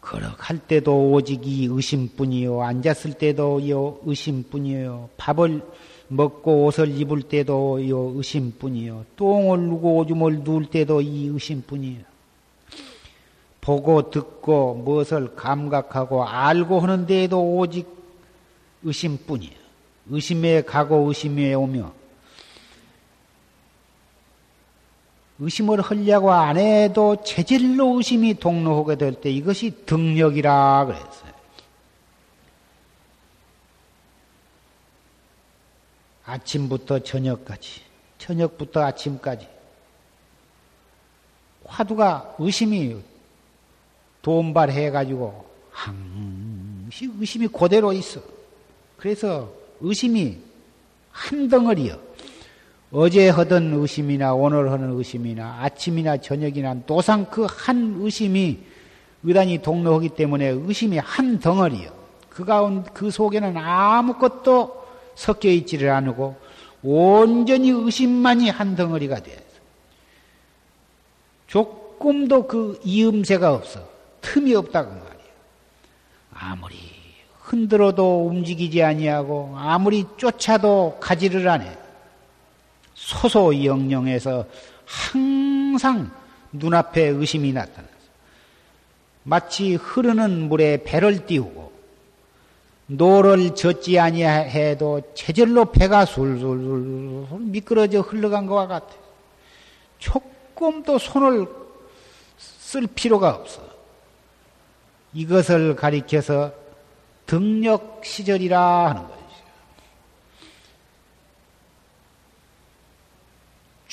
걸어 0.00 0.34
갈 0.48 0.56
때도 0.56 1.10
오직 1.10 1.46
이 1.46 1.66
의심뿐이요. 1.70 2.62
앉았을 2.62 3.12
때도 3.18 3.68
요 3.68 3.98
의심뿐이요. 4.06 5.10
밥을 5.18 5.60
먹고 6.08 6.64
옷을 6.64 6.98
입을 6.98 7.20
때도 7.20 7.86
요 7.90 8.12
의심뿐이요. 8.16 9.04
똥을 9.16 9.60
누고 9.60 9.98
오줌을 9.98 10.40
누울 10.44 10.64
때도 10.70 11.02
이 11.02 11.26
의심뿐이요. 11.26 11.98
보고 13.60 14.10
듣고 14.10 14.76
무엇을 14.76 15.34
감각하고 15.36 16.24
알고 16.24 16.80
하는 16.80 17.06
데에도 17.06 17.58
오직 17.58 17.86
의심뿐이요. 18.84 19.52
의심에 20.08 20.62
가고 20.62 21.08
의심에 21.08 21.52
오며 21.52 21.92
의심을 25.40 25.80
하려고 25.80 26.32
안 26.32 26.56
해도 26.56 27.22
체질로 27.24 27.96
의심이 27.96 28.34
동로하게 28.34 28.96
될 28.96 29.14
때 29.14 29.30
이것이 29.30 29.84
등력이라 29.86 30.86
그랬어요. 30.86 31.32
아침부터 36.24 36.98
저녁까지, 36.98 37.82
저녁부터 38.18 38.82
아침까지 38.82 39.48
화두가 41.64 42.34
의심이 42.38 42.96
돈발해가지고 44.22 45.48
항시 45.70 47.10
의심이 47.18 47.46
그대로 47.48 47.92
있어. 47.92 48.20
그래서 48.96 49.52
의심이 49.80 50.38
한 51.12 51.48
덩어리여. 51.48 52.07
어제 52.90 53.28
하던 53.28 53.74
의심이나 53.74 54.32
오늘 54.34 54.72
하는 54.72 54.96
의심이나 54.96 55.58
아침이나 55.60 56.16
저녁이나 56.18 56.74
노상 56.86 57.26
그 57.26 57.44
한 57.46 57.96
의심이 58.00 58.58
의단이 59.24 59.58
동로하기 59.62 60.10
때문에 60.10 60.46
의심이 60.48 60.96
한 60.98 61.38
덩어리요. 61.38 61.90
그 62.30 62.44
가운 62.44 62.84
그 62.84 63.10
속에는 63.10 63.56
아무것도 63.56 64.86
섞여 65.16 65.48
있지를 65.50 65.90
않고 65.90 66.36
온전히 66.82 67.70
의심만이 67.70 68.48
한 68.50 68.76
덩어리가 68.76 69.16
돼서 69.20 69.42
조금도 71.48 72.46
그 72.46 72.80
이음새가 72.84 73.52
없어 73.52 73.86
틈이 74.20 74.54
없다고 74.54 74.90
말이야. 74.90 75.08
아무리 76.32 76.76
흔들어도 77.40 78.26
움직이지 78.28 78.82
아니하고 78.82 79.54
아무리 79.58 80.06
쫓아도 80.16 80.96
가지를 81.00 81.48
않아. 81.48 81.87
소소 82.98 83.64
영령해서 83.64 84.44
항상 84.84 86.10
눈앞에 86.52 87.02
의심이 87.02 87.52
나타나서 87.52 87.88
마치 89.22 89.74
흐르는 89.74 90.48
물에 90.48 90.82
배를 90.82 91.24
띄우고 91.26 91.72
노를 92.86 93.54
젓지 93.54 93.98
아니해도 93.98 95.12
제절로 95.14 95.66
배가 95.66 96.04
술술술 96.06 97.26
미끄러져 97.38 98.00
흘러간 98.00 98.46
것과 98.46 98.66
같아. 98.66 98.94
조금도 99.98 100.98
손을 100.98 101.46
쓸 102.38 102.86
필요가 102.86 103.30
없어. 103.30 103.62
이것을 105.12 105.76
가리켜서 105.76 106.52
등력 107.26 108.00
시절이라 108.04 108.88
하는 108.88 109.02
거죠. 109.02 109.17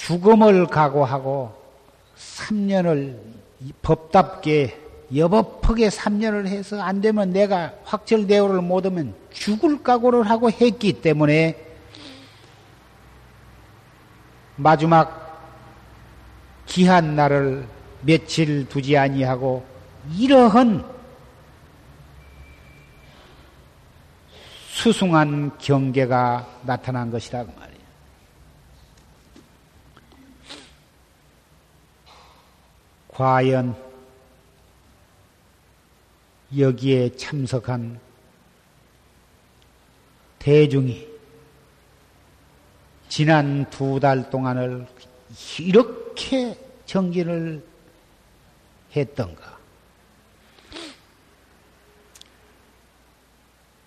죽음을 0.05 0.67
각오하고 0.67 1.51
3년을 2.15 3.17
법답게 3.81 4.79
여법하게 5.15 5.89
3년을 5.89 6.45
해서 6.45 6.79
안 6.79 7.01
되면 7.01 7.31
내가 7.31 7.73
확철대오를 7.85 8.61
못 8.61 8.85
하면 8.85 9.15
죽을 9.31 9.81
각오를 9.81 10.29
하고 10.29 10.51
했기 10.51 10.93
때문에 10.93 11.57
마지막 14.57 15.41
기한 16.67 17.15
날을 17.15 17.67
며칠 18.01 18.69
두지 18.69 18.97
아니하고 18.97 19.65
이러한 20.15 20.85
수승한 24.69 25.57
경계가 25.57 26.47
나타난 26.61 27.09
것이라고 27.09 27.51
말이에요. 27.53 27.74
과연 33.15 33.73
여기에 36.57 37.15
참석한 37.15 37.97
대중이 40.37 41.07
지난 43.07 43.69
두 43.69 44.01
달 44.01 44.29
동안을 44.29 44.85
이렇게 45.61 46.57
정진을 46.85 47.65
했던가? 48.93 49.57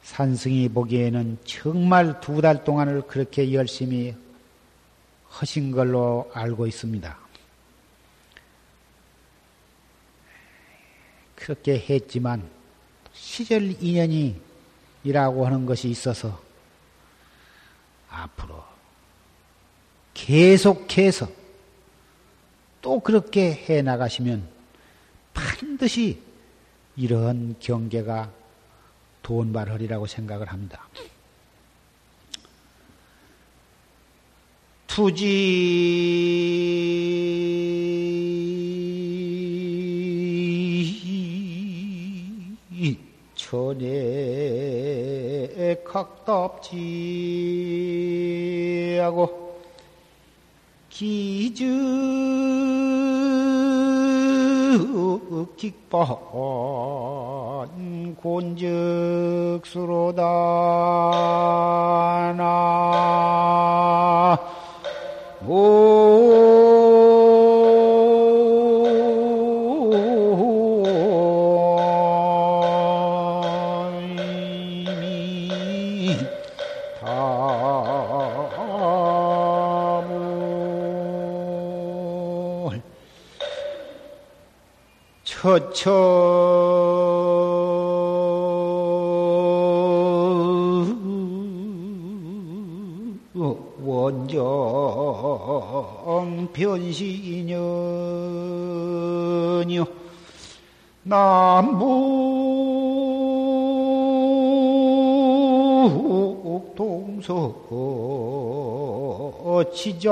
산승이 0.05 0.71
보기에는 0.71 1.37
정말 1.45 2.19
두 2.23 2.41
달 2.41 2.64
동안을 2.64 3.03
그렇게 3.03 3.53
열심히 3.53 4.14
하신 5.29 5.71
걸로 5.71 6.31
알고 6.33 6.67
있습니다. 6.67 7.28
그렇게 11.38 11.79
했지만 11.88 12.48
시절 13.12 13.81
인연이라고 13.83 15.46
하는 15.46 15.66
것이 15.66 15.88
있어서 15.88 16.42
앞으로 18.11 18.64
계속해서 20.14 21.31
또 22.83 22.98
그렇게 23.01 23.53
해 23.68 23.83
나가시면 23.83 24.48
반드시 25.33 26.20
이런 26.96 27.55
경계가 27.61 28.33
돈발허리라고 29.22 30.07
생각을 30.07 30.48
합니다. 30.48 30.88
투지 34.87 35.98
천에 43.48 43.88
각답지하고 45.82 46.68
기즈 50.90 51.64
득기반 55.56 56.08
곤적수로다 58.16 60.22
나 62.37 64.38
처처 85.48 85.90
원정 93.82 94.58
변시인연요. 96.52 97.56
남북 101.04 101.78
동서 106.76 107.54
치자신이라 109.72 110.08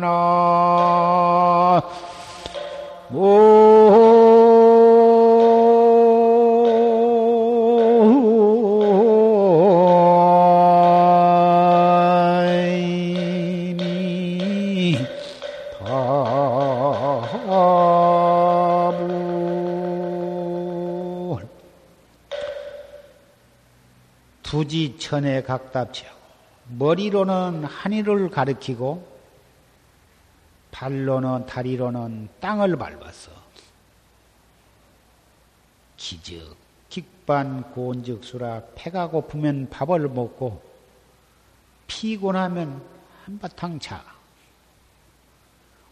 나 0.00 1.25
천에 25.06 25.42
각답지하고 25.42 26.18
머리로는 26.78 27.64
하늘을 27.64 28.28
가리키고 28.28 29.16
발로는 30.72 31.46
다리로는 31.46 32.28
땅을 32.40 32.76
밟았어. 32.76 33.30
기적 35.96 36.56
직반 36.88 37.70
고온즉수라 37.72 38.62
배가 38.74 39.08
고프면 39.08 39.68
밥을 39.70 40.08
먹고 40.08 40.60
피곤하면 41.86 42.82
한바탕 43.24 43.78
자. 43.78 44.04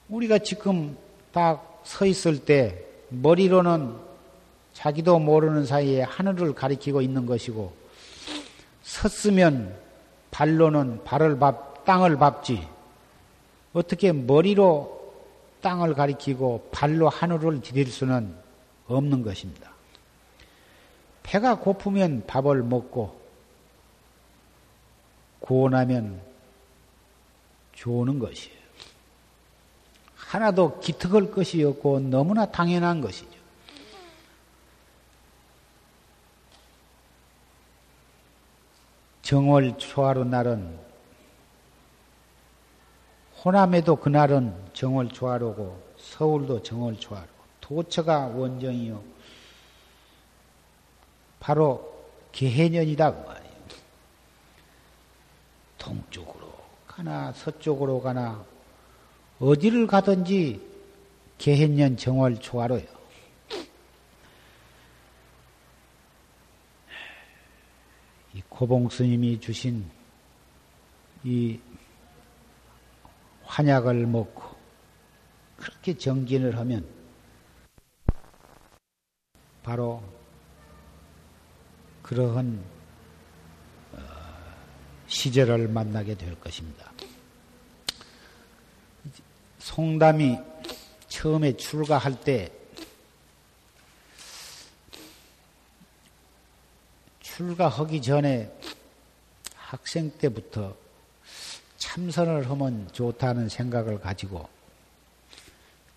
우리가 0.09 0.39
지금 0.39 0.97
딱 1.33 1.75
서 1.85 2.07
있을 2.07 2.45
때 2.45 2.85
머리로는 3.11 3.95
자기도 4.73 5.19
모르는 5.19 5.67
사이에 5.67 6.03
하늘을 6.03 6.55
가리키고 6.55 7.01
있는 7.01 7.27
것이고 7.27 7.84
섰으면 8.85 9.77
발로는 10.31 11.05
발을 11.05 11.39
밟, 11.39 11.85
땅을 11.85 12.17
밟지. 12.17 12.69
어떻게 13.73 14.13
머리로 14.13 14.95
땅을 15.63 15.95
가리키고 15.95 16.69
발로 16.71 17.09
하늘을 17.09 17.61
디딜 17.63 17.91
수는 17.91 18.35
없는 18.87 19.23
것입니다. 19.23 19.73
배가 21.23 21.59
고프면 21.59 22.25
밥을 22.27 22.63
먹고 22.63 23.19
고원하면 25.41 26.21
좋은 27.73 28.19
것이에요. 28.19 28.55
하나도 30.17 30.81
기특할 30.81 31.31
것이 31.31 31.63
없고 31.63 32.01
너무나 32.01 32.47
당연한 32.47 33.01
것이죠. 33.01 33.44
정월 39.25 39.79
초하루 39.79 40.25
날은 40.25 40.79
호남에도 43.43 43.97
그날은 43.97 44.55
정월 44.75 45.09
초하루고 45.09 45.83
서울도 45.97 46.63
정월 46.63 47.01
초하루 47.01 47.27
도처가 47.63 48.27
원정이요. 48.27 49.03
바로 51.41 52.05
개해년이다 52.33 53.15
그 53.15 53.27
말이에요. 53.27 53.55
동쪽으로 55.79 56.53
가나 56.87 57.33
서쪽으로 57.33 58.03
가나 58.03 58.45
어디를 59.41 59.87
가든지 59.87 60.61
개해년 61.39 61.97
정월 61.97 62.41
초하루요. 62.41 62.94
이 68.65 68.67
고봉 68.67 68.89
스님이 68.89 69.39
주신 69.41 69.85
이 71.23 71.61
환약을 73.43 74.07
먹고 74.07 74.57
그렇게 75.59 75.99
정진을 75.99 76.57
하면 76.57 76.89
바로 79.63 80.03
그러한 82.01 82.65
어, 83.93 83.99
시절을 85.09 85.69
만나게 85.69 86.15
될 86.15 86.35
것입니다. 86.41 86.91
송담이 89.59 90.39
처음에 91.09 91.55
출가할 91.59 92.19
때 92.19 92.51
출가하기 97.37 98.01
전에 98.01 98.49
학생 99.57 100.09
때부터 100.19 100.77
참선을 101.79 102.49
하면 102.49 102.89
좋다는 102.93 103.49
생각을 103.49 103.99
가지고 103.99 104.49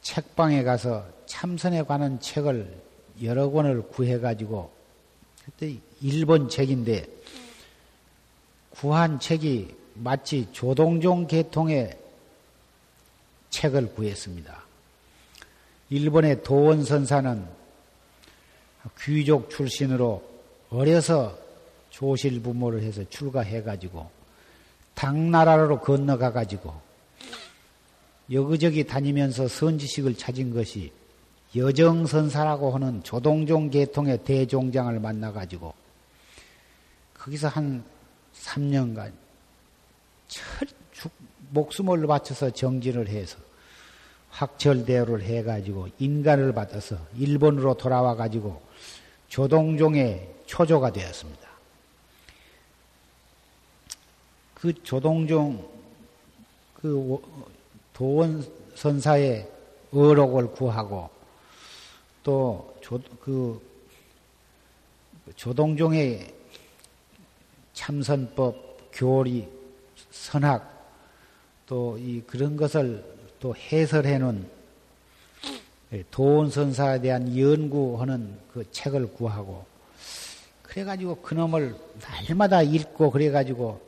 책방에 0.01 0.63
가서 0.63 1.07
참선에 1.27 1.83
관한 1.83 2.19
책을 2.19 2.75
여러 3.21 3.51
권을 3.51 3.83
구해가지고 3.83 4.71
그때 5.45 5.77
일본 6.01 6.49
책인데 6.49 7.05
구한 8.71 9.19
책이 9.19 9.75
마치 9.93 10.47
조동종 10.51 11.27
계통의 11.27 11.99
책을 13.51 13.93
구했습니다. 13.93 14.63
일본의 15.91 16.41
도원선사는 16.43 17.45
귀족 18.99 19.51
출신으로 19.51 20.26
어려서 20.69 21.37
조실 21.89 22.41
부모를 22.41 22.83
해서 22.83 23.03
출가해가지고 23.09 24.09
당나라로 24.93 25.79
건너가가지고 25.79 26.73
여기저기 28.31 28.85
다니면서 28.85 29.47
선지식을 29.47 30.15
찾은 30.17 30.53
것이 30.53 30.91
여정선사라고 31.55 32.71
하는 32.71 33.03
조동종 33.03 33.69
계통의 33.69 34.23
대종장을 34.25 34.99
만나가지고 34.99 35.73
거기서 37.13 37.47
한 37.47 37.83
3년간 38.33 39.13
철, 40.27 40.67
목숨을 41.51 42.05
바쳐서 42.05 42.51
정진을 42.51 43.07
해서 43.07 43.37
확철대오를 44.29 45.23
해가지고 45.23 45.87
인간을 45.99 46.53
받아서 46.53 46.97
일본으로 47.17 47.75
돌아와가지고 47.75 48.61
조동종의 49.29 50.36
초조가 50.47 50.91
되었습니다. 50.91 51.47
그 54.55 54.73
조동종 54.83 55.63
그 56.73 57.21
도원 57.93 58.43
선사의 58.73 59.47
의록을 59.91 60.51
구하고 60.51 61.09
또 62.23 62.75
조, 62.81 62.99
그 63.21 63.61
조동종의 65.35 66.33
참선법, 67.73 68.89
교리, 68.91 69.47
선학 70.09 70.77
또 71.67 71.97
이 71.99 72.21
그런 72.25 72.55
것을 72.55 73.03
또 73.39 73.55
해설해 73.55 74.17
놓은 74.17 74.49
도원 76.09 76.49
선사에 76.49 76.99
대한 77.01 77.37
연구하는 77.37 78.39
그 78.51 78.69
책을 78.71 79.13
구하고 79.13 79.65
그래가지고 80.77 81.15
그놈을 81.23 81.75
날마다 82.27 82.61
읽고 82.61 83.09
그래가지고 83.09 83.81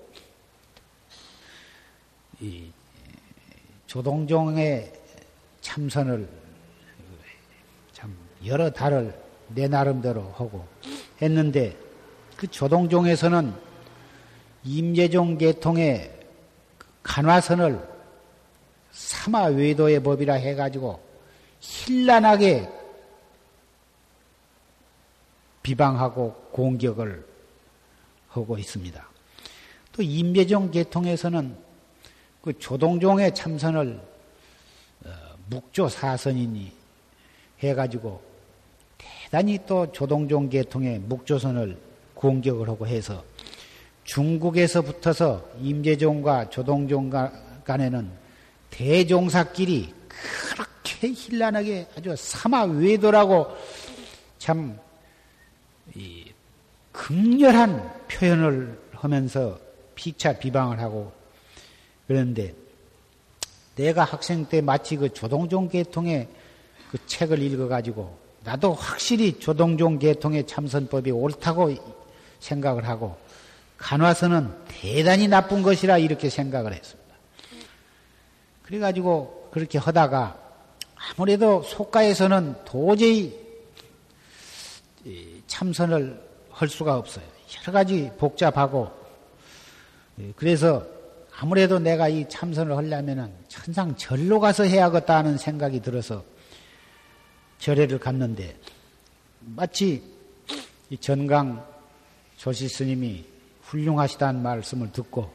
이 2.40 2.72
조동종의 3.86 4.92
참선을 5.62 6.28
참 7.94 8.18
여러 8.44 8.72
달을 8.72 9.14
내 9.50 9.68
나름대로 9.68 10.34
하고 10.36 10.66
했는데 11.22 11.78
그 12.36 12.48
조동종에서는 12.48 13.54
임재종 14.64 15.38
계통의 15.38 16.12
간화선을 17.04 17.88
사마 18.92 19.44
외도의 19.44 20.02
법이라 20.02 20.34
해가지고 20.34 21.00
신란하게 21.60 22.79
비방하고 25.70 26.34
공격을 26.52 27.24
하고 28.30 28.58
있습니다. 28.58 29.08
또 29.92 30.02
임재종 30.02 30.72
계통에서는 30.72 31.56
그 32.42 32.58
조동종의 32.58 33.36
참선을 33.36 34.00
어, 35.06 35.10
묵조 35.50 35.90
사선이니 35.90 36.72
해가지고 37.60 38.22
대단히 38.98 39.60
또 39.68 39.92
조동종 39.92 40.50
계통의 40.50 41.00
묵조선을 41.00 41.78
공격을 42.16 42.68
하고 42.68 42.88
해서 42.88 43.24
중국에서 44.06 44.82
붙어서 44.82 45.48
임재종과 45.62 46.50
조동종 46.50 47.12
간에는 47.64 48.10
대종사끼리 48.72 49.94
그렇게 50.08 51.14
힐난하게 51.14 51.88
아주 51.96 52.16
사마 52.18 52.64
외도라고 52.64 53.56
참 54.40 54.80
극렬한 56.92 57.92
표현을 58.08 58.80
하면서 58.92 59.60
피차 59.96 60.40
비방을 60.40 60.80
하고 60.80 61.12
그런데 62.08 62.54
내가 63.76 64.04
학생 64.04 64.46
때 64.46 64.62
마치 64.62 64.98
그 64.98 65.14
조동종 65.14 65.70
계통의 65.70 66.28
그 66.92 66.98
책을 67.06 67.42
읽어가지고 67.42 68.18
나도 68.44 68.74
확실히 68.74 69.40
조동종 69.40 70.00
계통의 70.00 70.48
참선법이 70.48 71.12
옳다고 71.12 71.76
생각을 72.40 72.88
하고 72.88 73.18
간화서는 73.78 74.50
대단히 74.68 75.28
나쁜 75.28 75.62
것이라 75.62 75.98
이렇게 75.98 76.30
생각을 76.30 76.74
했습니다. 76.74 77.16
그래가지고 78.64 79.50
그렇게 79.52 79.78
하다가 79.78 80.38
아무래도 80.96 81.64
속가에서는 81.64 82.56
도저히 82.66 83.49
참선을 85.50 86.22
할 86.52 86.70
수가 86.70 86.96
없어요. 86.98 87.26
여러 87.62 87.74
가지 87.74 88.10
복잡하고 88.18 88.90
그래서 90.36 90.86
아무래도 91.38 91.80
내가 91.80 92.08
이 92.08 92.28
참선을 92.30 92.76
하려면은 92.76 93.34
천상 93.48 93.96
절로 93.96 94.40
가서 94.40 94.64
해야겠다 94.64 95.18
하는 95.18 95.38
생각이 95.38 95.82
들어서 95.82 96.24
절에를 97.58 98.00
갔는데 98.00 98.58
마치 99.40 100.04
이 100.90 100.98
전강 100.98 101.66
조시 102.38 102.68
스님이 102.68 103.26
훌륭하시다는 103.64 104.42
말씀을 104.42 104.92
듣고 104.92 105.34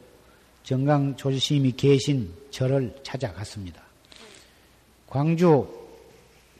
정강 0.63 1.15
조시 1.15 1.39
스님이 1.39 1.71
계신 1.73 2.31
절을 2.51 2.95
찾아갔습니다. 3.03 3.81
광주 5.07 5.67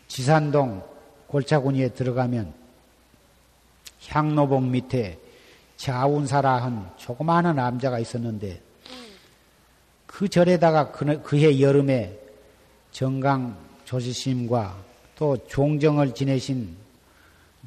지산동 0.08 0.84
골차구니에 1.28 1.90
들어가면 1.90 2.65
향로봉 4.08 4.72
밑에 4.72 5.20
자운사라 5.78 6.64
한 6.64 6.92
조그마한 6.98 7.56
남자가 7.56 8.00
있었는데 8.00 8.62
그 10.06 10.30
절에다가 10.30 10.92
그, 10.92 11.22
그해 11.22 11.60
여름에 11.60 12.18
정강 12.92 13.58
조지스님과 13.84 14.84
또 15.16 15.38
종정을 15.48 16.14
지내신 16.14 16.76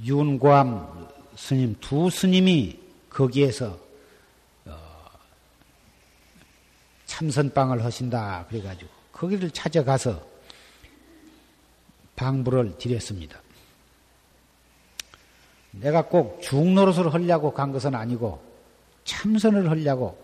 윤고암 0.02 1.08
스님 1.36 1.76
두 1.80 2.08
스님이 2.10 2.78
거기에서 3.10 3.78
어, 4.64 4.76
참선방을 7.06 7.84
하신다 7.84 8.46
그래가지고 8.48 8.90
거기를 9.12 9.50
찾아가서 9.50 10.26
방부를 12.16 12.78
드렸습니다. 12.78 13.40
내가 15.72 16.06
꼭 16.06 16.40
중노릇을 16.42 17.12
하려고 17.12 17.52
간 17.52 17.72
것은 17.72 17.94
아니고 17.94 18.40
차 19.04 19.22
참선을 19.22 19.70
하려고 19.70 20.18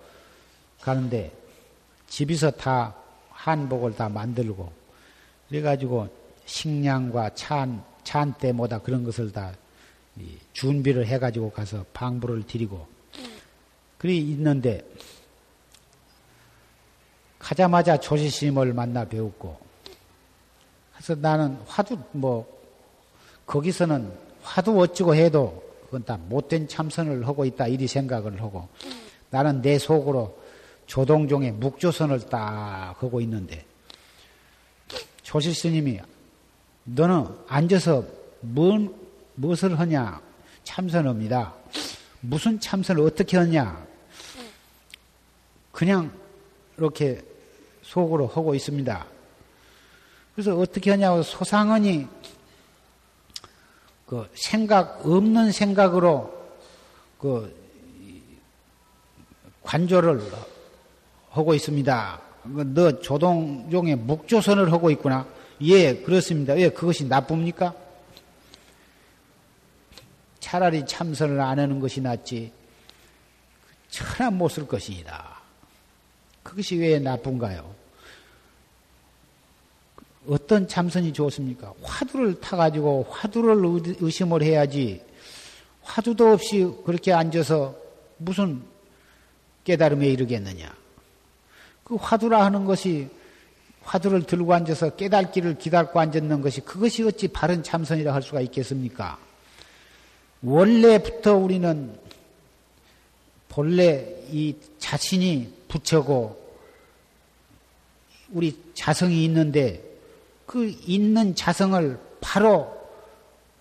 가는데 0.81 1.33
집에서 2.07 2.51
다 2.51 2.95
한복을 3.31 3.97
다 3.97 4.09
만들고 4.09 4.73
그래가지고 5.49 6.09
식량과 6.47 7.35
찬, 7.35 7.83
찬때 8.03 8.53
뭐다 8.53 8.79
그런 8.79 9.05
것을 9.05 9.33
다 9.33 9.53
준비를 10.53 11.07
해가지고 11.07 11.51
가서 11.51 11.85
방부를 11.93 12.47
드리고 12.47 12.87
그리 13.99 14.19
있는데 14.19 14.87
가자마자 17.39 17.99
조시심을 17.99 18.73
만나 18.73 19.05
배웠고 19.05 19.59
그래서 20.93 21.15
나는 21.15 21.59
화두 21.67 21.99
뭐 22.13 22.47
거기서는 23.47 24.24
화두 24.45 24.79
어찌고 24.79 25.15
해도 25.15 25.65
그건 25.87 26.05
다 26.05 26.19
못된 26.29 26.69
참선을 26.69 27.27
하고 27.27 27.45
있다 27.45 27.67
이리 27.67 27.89
생각을 27.89 28.41
하고 28.41 28.69
나는 29.31 29.63
내 29.63 29.79
속으로 29.79 30.39
조동종의 30.87 31.53
묵조선을 31.53 32.21
딱 32.29 32.95
하고 32.99 33.21
있는데 33.23 33.65
조실 35.23 35.55
스님이 35.55 36.01
너는 36.85 37.27
앉아서 37.49 38.05
뭔 38.41 38.95
무엇을 39.35 39.79
하냐 39.81 40.21
참선합니다. 40.63 41.55
무슨 42.21 42.61
참선을 42.61 43.03
어떻게 43.03 43.37
하냐 43.37 43.85
그냥 45.73 46.13
이렇게 46.77 47.23
속으로 47.83 48.27
하고 48.27 48.55
있습니다. 48.55 49.07
그래서 50.35 50.57
어떻게 50.57 50.91
하냐고 50.91 51.23
소상언이 51.23 52.07
그 54.07 54.29
생각 54.35 55.07
없는 55.07 55.53
생각으로 55.53 56.33
그 57.19 57.55
관조를 59.63 60.23
하고 61.31 61.55
있습니다. 61.55 62.21
너 62.45 63.01
조동종의 63.01 63.97
묵조선을 63.97 64.71
하고 64.73 64.91
있구나. 64.91 65.27
예, 65.63 65.97
그렇습니다. 65.97 66.53
왜 66.53 66.69
그것이 66.69 67.07
나쁩니까? 67.07 67.75
차라리 70.41 70.85
참선을 70.85 71.41
안 71.41 71.59
하는 71.59 71.81
것이 71.81 72.01
낫지. 72.03 72.53
천하 73.89 74.31
못 74.31 74.51
쓸 74.51 74.67
것이다. 74.67 75.41
그것이 76.43 76.77
왜 76.77 76.99
나쁜가요? 76.99 77.75
어떤 80.29 80.67
참선이 80.67 81.13
좋습니까? 81.13 81.73
화두를 81.83 82.41
타가지고 82.41 83.07
화두를 83.11 83.97
의심을 84.01 84.43
해야지 84.43 85.03
화두도 85.83 86.33
없이 86.33 86.67
그렇게 86.85 87.13
앉아서 87.13 87.77
무슨 88.17 88.63
깨달음에 89.65 90.09
이르겠느냐. 90.09 90.75
그 91.85 91.97
화두라 91.97 92.45
하는 92.45 92.65
것이 92.65 93.09
화두를 93.83 94.23
들고 94.23 94.55
앉아서 94.55 94.97
깨달기를 94.97 95.59
기다리고 95.59 96.01
앉았는 96.01 96.41
것이 96.41 96.63
그것이 96.63 97.03
어찌 97.03 97.29
바른 97.29 97.63
참선이라 97.63 98.15
할 98.15 98.23
수가 98.23 98.41
있겠습니까? 98.41 99.19
원래부터 100.43 101.37
우리는 101.37 101.99
본래 103.49 104.07
이 104.31 104.57
자신이 104.79 105.53
부처고 105.69 106.43
우리 108.31 108.59
자성이 108.75 109.25
있는데 109.25 109.94
그 110.47 110.73
있는 110.87 111.35
자성을 111.35 111.99
바로 112.21 112.75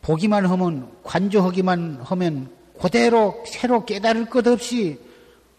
보기만 0.01 0.45
하면 0.45 0.91
관조하기만 1.03 1.99
하면 2.01 2.49
그대로 2.79 3.43
새로 3.47 3.85
깨달을 3.85 4.25
것 4.25 4.45
없이 4.47 4.99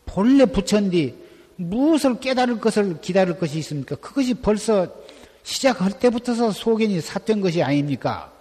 본래 0.07 0.45
부처인데 0.45 1.15
무엇을 1.57 2.21
깨달을 2.21 2.61
것을 2.61 3.01
기다릴 3.01 3.39
것이 3.39 3.59
있습니까? 3.59 3.97
그것이 3.97 4.35
벌써 4.35 4.89
시작할 5.43 5.99
때부터서 5.99 6.51
소견이 6.51 7.01
삿된 7.01 7.41
것이 7.41 7.63
아닙니까? 7.63 8.33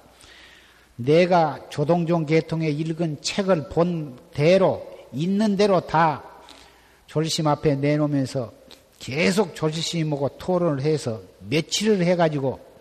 내가 0.95 1.59
조동종 1.69 2.25
계통에 2.25 2.69
읽은 2.69 3.21
책을 3.21 3.69
본 3.69 4.17
대로 4.33 4.87
있는 5.11 5.55
대로 5.57 5.81
다 5.81 6.23
졸심 7.07 7.47
앞에 7.47 7.75
내놓으면서 7.75 8.51
계속 8.99 9.55
졸심하고 9.55 10.37
토론을 10.37 10.81
해서 10.81 11.21
며칠을 11.49 12.03
해가지고 12.03 12.72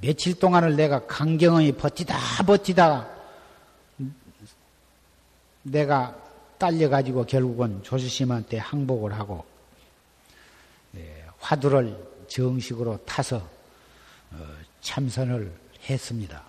며칠 0.00 0.38
동안을 0.38 0.76
내가 0.76 1.06
강경히 1.06 1.72
버티다 1.72 2.16
버티다 2.46 3.08
내가 5.62 6.16
딸려가지고 6.58 7.24
결국은 7.24 7.82
조수심한테 7.82 8.58
항복을 8.58 9.14
하고 9.14 9.44
예, 10.96 11.24
화두를 11.38 11.96
정식으로 12.28 12.98
타서 13.04 13.36
어, 13.36 14.38
참선을 14.80 15.52
했습니다. 15.88 16.42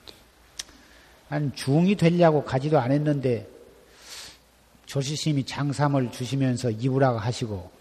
한 1.29 1.53
중이 1.55 1.95
되려고 1.95 2.43
가지도 2.43 2.79
않았는데 2.79 3.47
조시심이 4.85 5.45
장삼을 5.45 6.11
주시면서 6.11 6.71
이부라고 6.71 7.17
하시고 7.17 7.71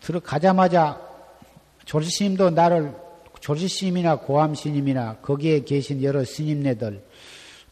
들어가자마자 0.00 1.00
조시심도 1.84 2.50
나를 2.50 2.94
조지스님이나 3.42 4.16
고암스님이나 4.16 5.16
거기에 5.16 5.64
계신 5.64 6.02
여러 6.02 6.24
스님네들 6.24 7.02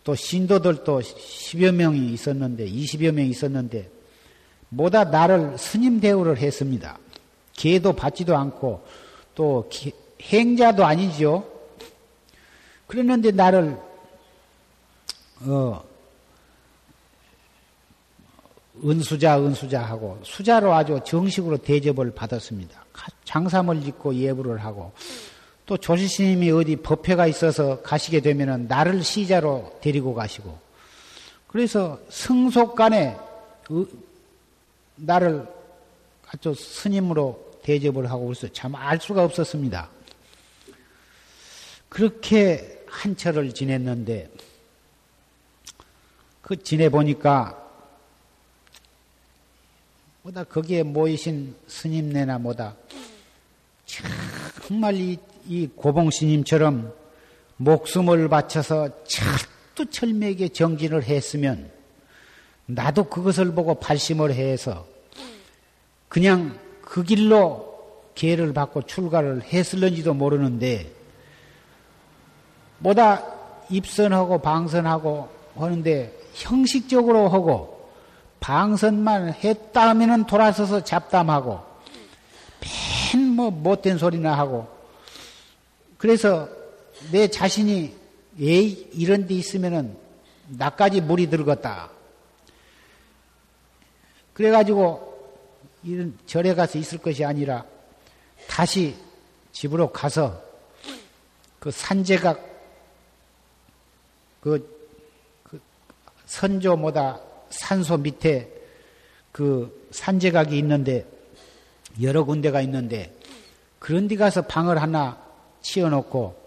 또 0.03 0.15
신도들도 0.17 1.01
10여 1.01 1.73
명이 1.73 2.13
있었는데 2.13 2.69
20여 2.69 3.13
명이 3.13 3.31
있었는데 3.31 3.89
모다 4.69 5.05
나를 5.05 5.57
스님 5.57 6.01
대우를 6.01 6.39
했습니다. 6.39 6.99
기회도 7.53 7.93
받지도 7.93 8.37
않고 8.37 8.85
또 9.37 9.71
행자도 10.21 10.85
아니죠. 10.85 11.49
그랬는데 12.89 13.31
나를 13.31 13.77
어 15.43 15.85
은수자 18.85 19.41
은수자 19.41 19.83
하고 19.83 20.19
수자로 20.25 20.75
아주 20.75 20.99
정식으로 21.05 21.59
대접을 21.59 22.13
받았습니다. 22.13 22.85
장삼을 23.25 23.83
짓고 23.83 24.17
예불을 24.17 24.59
하고 24.65 24.93
또 25.71 25.77
조시스님이 25.77 26.51
어디 26.51 26.75
법회가 26.75 27.29
있어서 27.29 27.81
가시게 27.83 28.19
되면은 28.19 28.67
나를 28.67 29.05
시자로 29.05 29.79
데리고 29.81 30.15
가시고 30.15 30.59
그래서 31.47 32.01
성속간에 32.09 33.17
나를 34.97 35.47
아주 36.27 36.55
스님으로 36.55 37.61
대접을 37.63 38.11
하고 38.11 38.27
그래서 38.27 38.49
참 38.53 38.75
알 38.75 39.01
수가 39.01 39.23
없었습니다. 39.23 39.89
그렇게 41.89 42.85
한 42.89 43.17
철을 43.17 43.55
지냈는데 43.55 44.29
그 46.43 46.61
지내보니까 46.61 47.57
뭐다 50.23 50.43
거기에 50.43 50.83
모이신 50.83 51.55
스님네나 51.69 52.41
뭐다 52.41 52.75
정말 54.67 54.95
이, 54.97 55.19
이 55.51 55.67
고봉 55.67 56.13
스님처럼 56.13 56.93
목숨을 57.57 58.29
바쳐서 58.29 58.91
철두철미하게 59.75 60.51
정진을 60.51 61.03
했으면 61.03 61.73
나도 62.67 63.09
그것을 63.09 63.53
보고 63.53 63.75
발심을 63.75 64.33
해서 64.33 64.87
그냥 66.09 66.57
그 66.83 67.03
길로 67.03 67.69
기회를 68.15 68.53
받고 68.53 68.83
출가를 68.83 69.43
했을런지도 69.43 70.15
모르는데 70.15 70.93
뭐다 72.79 73.25
입선하고 73.71 74.41
방선하고 74.43 75.29
하는데 75.57 76.17
형식적으로 76.35 77.29
하고 77.29 77.91
방선만 78.39 79.35
했다 79.35 79.89
하면은 79.89 80.27
돌아서서 80.29 80.85
잡담하고 80.85 81.59
맨 82.61 83.35
뭐 83.35 83.51
못된 83.51 83.99
소리나 83.99 84.39
하고 84.39 84.80
그래서 86.01 86.49
내 87.13 87.29
자신이 87.29 87.95
에이 88.41 88.89
이런 88.95 89.27
데 89.27 89.35
있으면은 89.35 89.95
나까지 90.49 91.03
물이 91.03 91.29
들었다. 91.29 91.91
그래가지고 94.33 95.37
이런 95.85 96.19
절에 96.25 96.55
가서 96.55 96.79
있을 96.79 96.97
것이 96.97 97.23
아니라 97.23 97.67
다시 98.49 98.97
집으로 99.53 99.93
가서 99.93 100.43
그 101.59 101.71
산재각 101.71 102.49
그, 104.41 104.67
그 105.43 105.61
선조보다 106.25 107.21
산소 107.51 107.99
밑에 107.99 108.51
그 109.33 109.87
산재각이 109.91 110.57
있는데 110.57 111.07
여러 112.01 112.25
군데가 112.25 112.63
있는데 112.63 113.15
그런 113.79 114.09
데 114.09 114.17
가서 114.17 114.41
방을 114.41 114.81
하나 114.81 115.30
치워놓고 115.63 116.41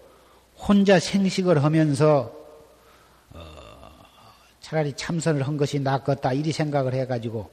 혼자 0.56 0.98
생식을 0.98 1.62
하면서 1.62 2.32
어, 3.32 3.44
차라리 4.60 4.92
참선을 4.94 5.46
한 5.46 5.56
것이 5.56 5.80
낫겠다 5.80 6.32
이리 6.32 6.52
생각을 6.52 6.94
해가지고 6.94 7.50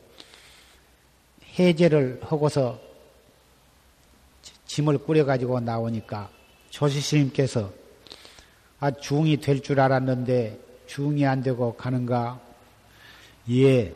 해제를 1.59 2.21
하고서 2.23 2.79
짐을 4.65 4.99
꾸려가지고 4.99 5.59
나오니까 5.59 6.29
조시스님께서 6.69 7.71
아 8.79 8.91
중이 8.91 9.37
될 9.37 9.61
줄 9.61 9.79
알았는데 9.79 10.59
중이 10.87 11.25
안 11.25 11.43
되고 11.43 11.75
가는가? 11.75 12.39
예. 13.49 13.93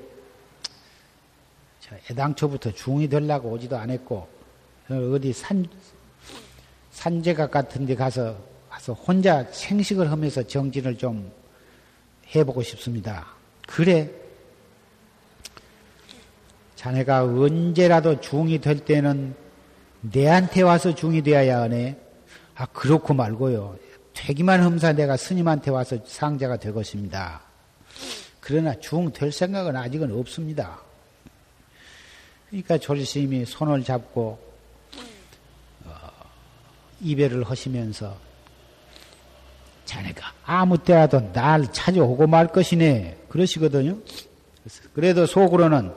애당초부터 2.10 2.72
중이 2.74 3.08
되려고 3.08 3.52
오지도 3.52 3.78
않았고 3.78 4.28
어디 4.90 5.34
산 5.34 5.66
산재각 6.96 7.52
같은 7.52 7.86
데 7.86 7.94
가서 7.94 8.36
가서 8.70 8.94
혼자 8.94 9.44
생식을 9.52 10.10
하면서 10.10 10.42
정진을 10.42 10.98
좀 10.98 11.32
해보고 12.34 12.64
싶습니다. 12.64 13.28
그래. 13.68 14.10
자네가 16.76 17.24
언제라도 17.24 18.20
중이 18.20 18.60
될 18.60 18.80
때는 18.80 19.36
내한테 20.02 20.62
와서 20.62 20.96
중이 20.96 21.22
되어야 21.22 21.62
하네. 21.62 22.00
아, 22.56 22.66
그렇고 22.68 23.14
말고요. 23.14 23.78
되기만 24.14 24.64
험사 24.64 24.94
내가 24.94 25.18
스님한테 25.18 25.72
와서 25.72 25.98
상자가 26.06 26.56
될 26.58 26.74
것입니다. 26.74 27.42
그러나 28.40 28.74
중 28.80 29.12
될 29.12 29.32
생각은 29.32 29.76
아직은 29.76 30.12
없습니다. 30.18 30.80
그러니까 32.50 32.78
조리스님이 32.78 33.46
손을 33.46 33.84
잡고 33.84 34.30
어, 34.32 34.55
이별을 37.02 37.44
하시면서 37.44 38.18
자네가 39.86 40.34
아무 40.46 40.78
때라도 40.78 41.32
날 41.32 41.72
찾아오고 41.72 42.28
말 42.28 42.48
것이네 42.48 43.18
그러시거든요. 43.30 43.98
그래도 44.94 45.26
속으로는 45.26 45.92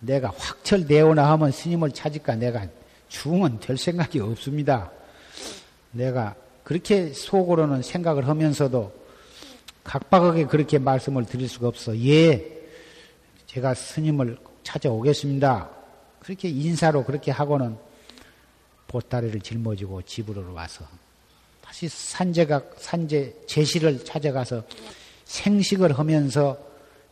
내가 0.00 0.32
확철되오나 0.36 1.30
하면 1.32 1.50
스님을 1.50 1.92
찾을까 1.92 2.36
내가 2.36 2.66
중은 3.08 3.60
될 3.60 3.76
생각이 3.76 4.20
없습니다. 4.20 4.90
내가 5.92 6.34
그렇게 6.62 7.12
속으로는 7.12 7.82
생각을 7.82 8.28
하면서도 8.28 8.92
각박하게 9.84 10.46
그렇게 10.46 10.78
말씀을 10.78 11.26
드릴 11.26 11.48
수가 11.48 11.68
없어. 11.68 11.96
예, 12.06 12.62
제가 13.46 13.74
스님을 13.74 14.38
찾아오겠습니다. 14.62 15.70
그렇게 16.20 16.48
인사로 16.48 17.04
그렇게 17.04 17.30
하고는 17.30 17.76
보따리를 18.94 19.40
짊어지고 19.40 20.02
집으로 20.02 20.54
와서 20.54 20.86
다시 21.60 21.88
산재각, 21.88 22.76
산재 22.78 23.34
제시를 23.48 24.04
찾아가서 24.04 24.62
생식을 25.24 25.98
하면서 25.98 26.56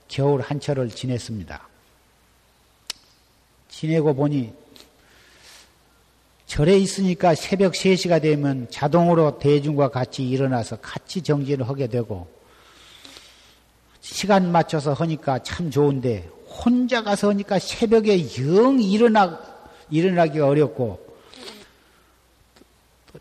겨울 0.07 0.43
한철을 0.43 0.91
지냈습니다. 0.91 1.69
지내고 3.69 4.15
보니 4.15 4.53
절에 6.47 6.79
있으니까 6.79 7.35
새벽 7.35 7.73
3시가 7.73 8.23
되면 8.23 8.69
자동으로 8.71 9.41
대중과 9.41 9.89
같이 9.89 10.29
일어나서 10.29 10.77
같이 10.77 11.21
정진을 11.23 11.69
하게 11.69 11.89
되고 11.89 12.31
시간 14.01 14.53
맞춰서 14.53 14.93
하니까 14.93 15.41
참 15.41 15.71
좋은데 15.71 16.31
혼자 16.47 17.03
가서 17.03 17.31
하니까 17.31 17.59
새벽에 17.59 18.21
영 18.39 18.81
일어나, 18.81 19.41
일어나기가 19.91 20.47
어렵고 20.47 21.12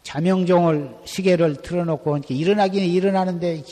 자명종을 0.03 0.95
시계를 1.05 1.57
틀어놓고 1.57 2.15
하니까 2.15 2.33
일어나기는 2.33 2.87
일어나는데 2.87 3.63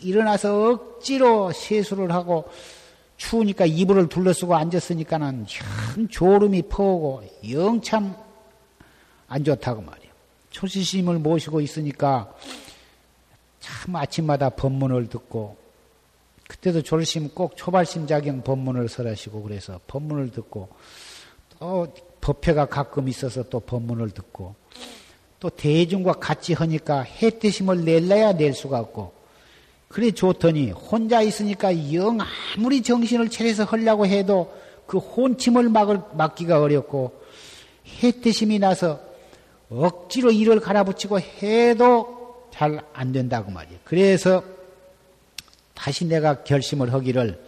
일어나서 0.00 0.70
억지로 0.70 1.52
세수를 1.52 2.12
하고 2.12 2.48
추우니까 3.16 3.66
이불을 3.66 4.08
둘러쓰고 4.08 4.54
앉았으니까는 4.56 5.46
참 5.46 6.08
졸음이 6.08 6.62
퍼오고 6.62 7.22
영참 7.50 8.16
안 9.28 9.44
좋다고 9.44 9.82
말이에요. 9.82 10.12
초시심을 10.50 11.18
모시고 11.18 11.60
있으니까 11.60 12.34
참 13.60 13.94
아침마다 13.96 14.50
법문을 14.50 15.08
듣고 15.08 15.56
그때도 16.48 16.82
졸심 16.82 17.30
꼭 17.30 17.56
초발심자경 17.56 18.42
법문을 18.42 18.88
설하시고 18.88 19.42
그래서 19.42 19.80
법문을 19.86 20.32
듣고 20.32 20.68
또 21.58 21.86
법회가 22.20 22.66
가끔 22.66 23.08
있어서 23.08 23.44
또 23.44 23.60
법문을 23.60 24.10
듣고 24.10 24.54
또 25.42 25.50
대중과 25.50 26.12
같이 26.12 26.52
하니까 26.52 27.00
해뜻심을 27.02 27.84
낼래야 27.84 28.34
낼 28.34 28.54
수가 28.54 28.78
없고 28.78 29.12
그래 29.88 30.12
좋더니 30.12 30.70
혼자 30.70 31.20
있으니까 31.20 31.92
영 31.92 32.16
아무리 32.56 32.80
정신을 32.80 33.28
차려서 33.28 33.64
하려고 33.64 34.06
해도 34.06 34.54
그 34.86 34.98
혼침을 34.98 35.68
막을, 35.68 36.00
막기가 36.14 36.60
어렵고 36.60 37.20
해뜻심이 38.04 38.60
나서 38.60 39.00
억지로 39.68 40.30
일을 40.30 40.60
갈아붙이고 40.60 41.18
해도 41.18 42.46
잘 42.52 42.80
안 42.92 43.10
된다고 43.10 43.50
말이에요. 43.50 43.80
그래서 43.82 44.44
다시 45.74 46.04
내가 46.04 46.44
결심을 46.44 46.92
하기를 46.92 47.44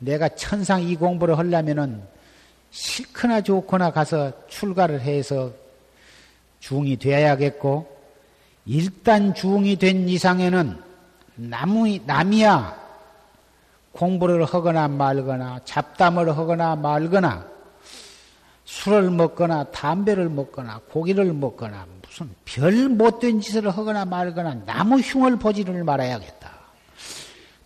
내가 0.00 0.30
천상 0.30 0.82
이 0.82 0.96
공부를 0.96 1.38
하려면은 1.38 2.02
싫거나 2.72 3.42
좋거나 3.42 3.92
가서 3.92 4.32
출가를 4.48 5.02
해서 5.02 5.52
중이 6.64 6.96
되어야겠고 6.96 7.94
일단 8.64 9.34
중이 9.34 9.76
된 9.76 10.08
이상에는 10.08 10.78
남이, 11.34 12.02
남이야 12.06 12.84
공부를 13.92 14.46
하거나 14.46 14.88
말거나 14.88 15.60
잡담을 15.66 16.34
하거나 16.36 16.74
말거나 16.74 17.46
술을 18.64 19.10
먹거나 19.10 19.64
담배를 19.64 20.30
먹거나 20.30 20.80
고기를 20.90 21.34
먹거나 21.34 21.86
무슨 22.02 22.30
별 22.46 22.88
못된 22.88 23.42
짓을 23.42 23.68
하거나 23.68 24.06
말거나 24.06 24.64
나무 24.64 25.00
흉을 25.00 25.36
보지를 25.36 25.84
말아야겠다. 25.84 26.50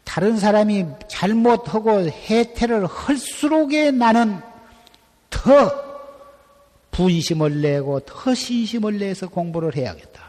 다른 0.03 0.39
사람이 0.39 0.87
잘못하고 1.07 2.09
해태를 2.09 2.87
할수록에 2.87 3.93
나는 3.93 4.41
더 5.31 5.88
분심을 6.99 7.61
내고 7.61 8.01
더 8.01 8.35
신심을 8.35 8.99
내서 8.99 9.29
공부를 9.29 9.77
해야겠다. 9.77 10.21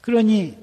그러니 0.00 0.56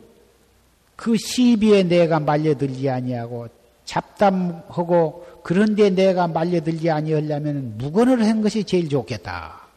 그 0.96 1.18
시비에 1.18 1.84
내가 1.84 2.22
말려들지 2.22 2.90
아니하고 2.90 3.50
잡담하고 3.84 5.42
그런데 5.44 5.90
내가 5.90 6.30
말려들지 6.30 6.90
아니하려면 6.90 7.78
무건을 7.78 8.26
한 8.26 8.42
것이 8.42 8.64
제일 8.64 8.88
좋겠다. 8.88 9.68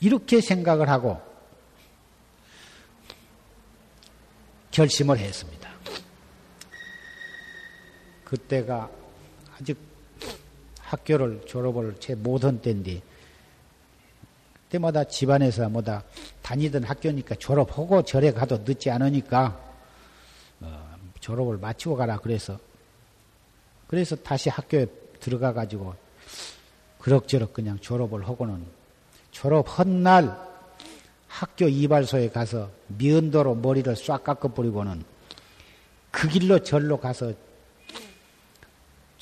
이렇게 0.00 0.42
생각을 0.42 0.90
하고 0.90 1.18
결심을 4.70 5.16
했습니다. 5.16 5.70
그때가 8.24 9.01
아직 9.62 9.78
학교를 10.80 11.42
졸업을 11.46 11.96
제 12.00 12.14
못한 12.16 12.60
때인데 12.60 13.00
그때마다 14.64 15.04
집안에서 15.04 15.68
뭐다 15.68 16.02
다니던 16.42 16.82
학교니까 16.82 17.36
졸업하고 17.36 18.02
절에 18.02 18.32
가도 18.32 18.58
늦지 18.58 18.90
않으니까 18.90 19.58
어, 20.60 20.96
졸업을 21.20 21.58
마치고 21.58 21.96
가라 21.96 22.18
그래서 22.18 22.58
그래서 23.86 24.16
다시 24.16 24.48
학교에 24.48 24.86
들어가 25.20 25.52
가지고 25.52 25.94
그럭저럭 26.98 27.52
그냥 27.52 27.78
졸업을 27.78 28.26
하고는 28.26 28.64
졸업한 29.30 30.02
날 30.02 30.36
학교 31.28 31.68
이발소에 31.68 32.30
가서 32.30 32.70
미연도로 32.88 33.54
머리를 33.56 33.94
싹 33.96 34.24
깎아버리고는 34.24 35.04
그 36.10 36.28
길로 36.28 36.58
절로 36.58 36.98
가서 36.98 37.32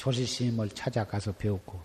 조실스님을 0.00 0.70
찾아가서 0.70 1.32
배웠고 1.32 1.78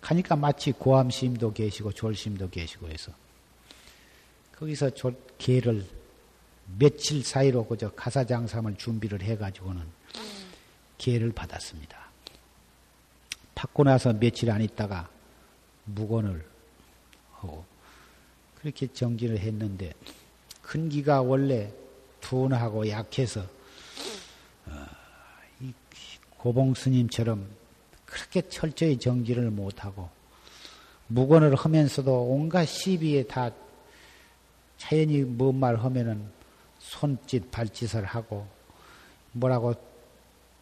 가니까 0.00 0.36
마치 0.36 0.70
고암스님도 0.70 1.52
계시고 1.52 1.92
졸스님도 1.92 2.50
계시고 2.50 2.88
해서 2.88 3.10
거기서 4.54 4.90
개를 5.38 5.84
며칠 6.78 7.24
사이로 7.24 7.66
그저 7.66 7.90
가사장삼을 7.90 8.76
준비를 8.76 9.22
해가지고는 9.22 9.82
기회를 10.98 11.32
받았습니다. 11.32 11.98
받고 13.56 13.82
나서 13.84 14.12
며칠 14.12 14.50
안 14.50 14.62
있다가 14.62 15.08
무건을 15.84 16.46
하고 17.32 17.64
그렇게 18.60 18.86
정진을 18.86 19.38
했는데 19.38 19.94
큰 20.62 20.88
기가 20.88 21.22
원래 21.22 21.72
둔하고 22.20 22.88
약해서 22.88 23.40
어, 23.40 23.57
고봉 26.38 26.74
스님처럼 26.74 27.48
그렇게 28.06 28.40
철저히 28.48 28.98
정진을 28.98 29.50
못하고 29.50 30.08
무건을 31.08 31.54
하면서도 31.54 32.24
온갖 32.24 32.64
시비에 32.64 33.24
다 33.24 33.50
자연히 34.76 35.22
뭔 35.22 35.58
말 35.58 35.76
하면은 35.76 36.30
손짓 36.78 37.50
발짓을 37.50 38.04
하고 38.04 38.46
뭐라고 39.32 39.74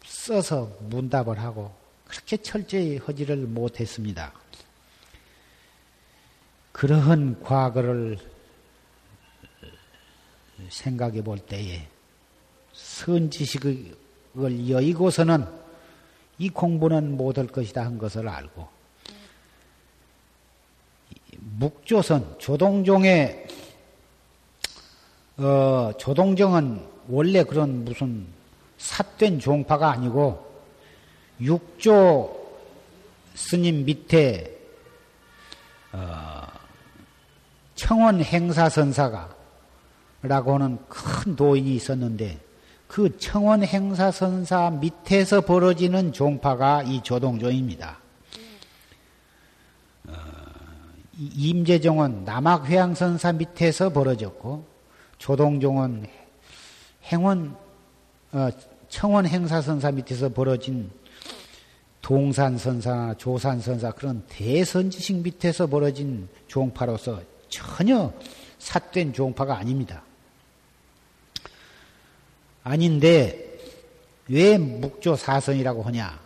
써서 0.03 0.75
문답을 0.81 1.39
하고 1.39 1.73
그렇게 2.05 2.37
철저히 2.37 2.97
허지를 2.97 3.37
못했습니다. 3.37 4.33
그러한 6.71 7.41
과거를 7.43 8.17
생각해 10.69 11.21
볼 11.21 11.39
때에 11.39 11.87
선지식을 12.73 13.95
여의고서는 14.35 15.66
이 16.39 16.49
공부는 16.49 17.17
못할 17.17 17.47
것이다 17.47 17.83
한 17.83 17.97
것을 17.97 18.27
알고 18.27 18.67
묵조선 21.59 22.35
조동종의 22.39 23.47
어, 25.37 25.91
조동정은 25.97 26.83
원래 27.07 27.43
그런 27.43 27.85
무슨 27.85 28.25
삿된 28.77 29.39
종파가 29.39 29.91
아니고 29.91 30.45
육조 31.39 32.35
스님 33.35 33.85
밑에 33.85 34.57
어, 35.91 36.41
청원 37.75 38.21
행사선사가 38.21 39.35
라고 40.23 40.55
하는 40.55 40.79
큰 40.89 41.35
도인이 41.35 41.75
있었는데 41.75 42.46
그 42.87 43.17
청원 43.17 43.63
행사 43.63 44.11
선사 44.11 44.69
밑에서 44.71 45.41
벌어지는 45.41 46.13
종파가 46.13 46.83
이 46.83 47.01
조동종입니다. 47.03 47.99
어, 50.07 50.13
임재종은 51.17 52.23
남학회양선사 52.23 53.33
밑에서 53.33 53.89
벌어졌고 53.89 54.65
조동종은 55.17 56.05
행원 57.05 57.55
어, 58.31 58.49
청원 58.89 59.25
행사 59.25 59.61
선사 59.61 59.91
밑에서 59.91 60.29
벌어진 60.29 60.89
동산 62.01 62.57
선사나 62.57 63.15
조산 63.15 63.59
선사 63.59 63.91
그런 63.91 64.23
대선지식 64.29 65.23
밑에서 65.23 65.67
벌어진 65.67 66.29
종파로서 66.47 67.21
전혀 67.49 68.13
삿된 68.59 69.11
종파가 69.11 69.57
아닙니다. 69.57 70.03
아닌데 72.67 73.57
왜 74.27 74.57
묵조사선이라고 74.57 75.83
하냐? 75.83 76.19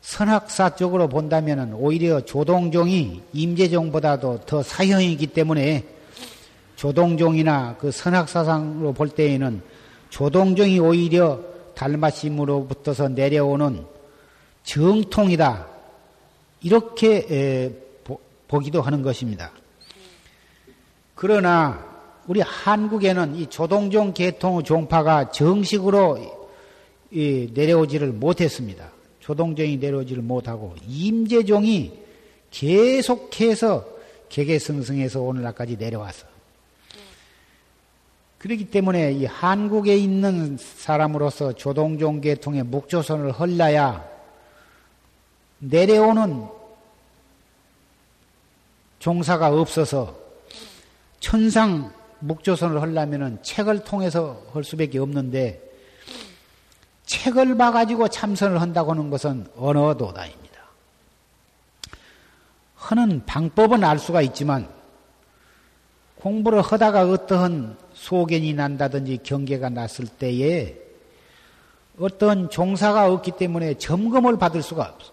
선학사 0.00 0.76
쪽으로 0.76 1.08
본다면 1.08 1.72
오히려 1.74 2.20
조동종이 2.20 3.22
임재종보다도 3.32 4.42
더 4.46 4.62
사형이기 4.62 5.28
때문에 5.28 5.84
조동종이나 6.76 7.76
그 7.80 7.90
선학사상으로 7.90 8.92
볼 8.92 9.08
때에는 9.08 9.62
조동종이 10.10 10.78
오히려 10.78 11.40
달마심으로부터서 11.74 13.08
내려오는 13.08 13.84
정통이다. 14.62 15.66
이렇게 16.62 17.72
보기도 18.46 18.80
하는 18.80 19.02
것입니다. 19.02 19.50
그러나 21.16 21.93
우리 22.26 22.40
한국에는 22.40 23.36
이 23.36 23.46
조동종 23.46 24.14
계통의 24.14 24.64
종파가 24.64 25.30
정식으로 25.30 26.44
내려오지를 27.10 28.12
못했습니다. 28.12 28.90
조동종이 29.20 29.76
내려오지를 29.76 30.22
못하고 30.22 30.74
임재종이 30.86 31.98
계속해서 32.50 33.86
개개승승해서 34.28 35.20
오늘날까지 35.20 35.76
내려와서 35.76 36.26
그렇기 38.38 38.66
때문에 38.66 39.12
이 39.12 39.24
한국에 39.24 39.96
있는 39.96 40.58
사람으로서 40.58 41.54
조동종 41.54 42.20
계통의 42.20 42.64
묵조선을 42.64 43.32
헐라야 43.32 44.06
내려오는 45.60 46.46
종사가 48.98 49.48
없어서 49.48 50.14
천상 51.20 51.90
묵조선을 52.24 52.80
하려면은 52.80 53.38
책을 53.42 53.84
통해서 53.84 54.42
할 54.52 54.64
수밖에 54.64 54.98
없는데 54.98 55.60
책을 57.04 57.56
봐가지고 57.56 58.08
참선을 58.08 58.60
한다고 58.60 58.92
하는 58.92 59.10
것은 59.10 59.46
언어도다입니다. 59.56 60.44
하는 62.76 63.24
방법은 63.26 63.84
알 63.84 63.98
수가 63.98 64.22
있지만 64.22 64.68
공부를 66.16 66.62
하다가 66.62 67.10
어떠한 67.10 67.76
소견이 67.92 68.54
난다든지 68.54 69.18
경계가 69.22 69.68
났을 69.68 70.06
때에 70.06 70.76
어떤 71.98 72.48
종사가 72.48 73.12
없기 73.12 73.32
때문에 73.32 73.74
점검을 73.74 74.38
받을 74.38 74.62
수가 74.62 74.94
없어. 74.94 75.12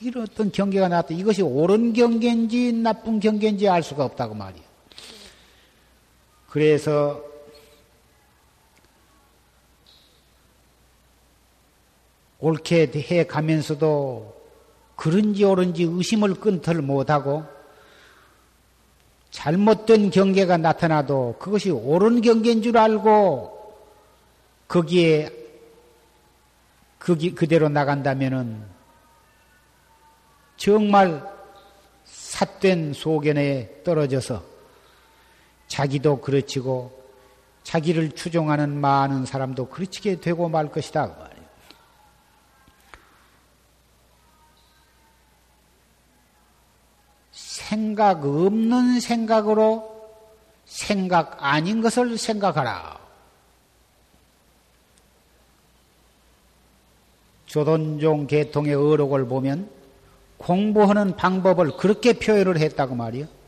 이런 0.00 0.26
어떤 0.30 0.52
경계가 0.52 0.88
나왔다. 0.88 1.14
이것이 1.14 1.42
옳은 1.42 1.94
경계인지 1.94 2.72
나쁜 2.74 3.20
경계인지 3.20 3.68
알 3.68 3.82
수가 3.82 4.04
없다고 4.04 4.34
말이야. 4.34 4.69
그래서 6.50 7.24
옳게 12.40 12.90
해 13.10 13.24
가면서도 13.24 14.40
그런지 14.96 15.44
옳은지 15.44 15.84
의심을 15.84 16.34
끊들 16.34 16.82
못하고 16.82 17.44
잘못된 19.30 20.10
경계가 20.10 20.56
나타나도 20.56 21.36
그것이 21.38 21.70
옳은 21.70 22.20
경계인 22.20 22.62
줄 22.62 22.76
알고 22.76 23.76
거기에 24.66 25.30
거기 26.98 27.34
그대로 27.34 27.68
나간다면은 27.68 28.64
정말 30.56 31.24
삿된 32.04 32.92
소견에 32.92 33.82
떨어져서 33.84 34.49
자기도 35.70 36.20
그르치고 36.20 37.00
자기를 37.62 38.10
추종하는 38.10 38.80
많은 38.80 39.24
사람도 39.24 39.68
그르치게 39.68 40.20
되고 40.20 40.48
말 40.48 40.70
것이다. 40.70 41.14
그 41.14 41.30
생각 47.30 48.24
없는 48.24 48.98
생각으로 48.98 50.10
생각 50.64 51.36
아닌 51.38 51.80
것을 51.80 52.18
생각하라. 52.18 52.98
조던종 57.46 58.26
계통의 58.26 58.74
어록을 58.74 59.26
보면 59.26 59.70
공부하는 60.38 61.14
방법을 61.14 61.76
그렇게 61.76 62.14
표현을 62.14 62.58
했다고 62.58 62.96
말이요. 62.96 63.39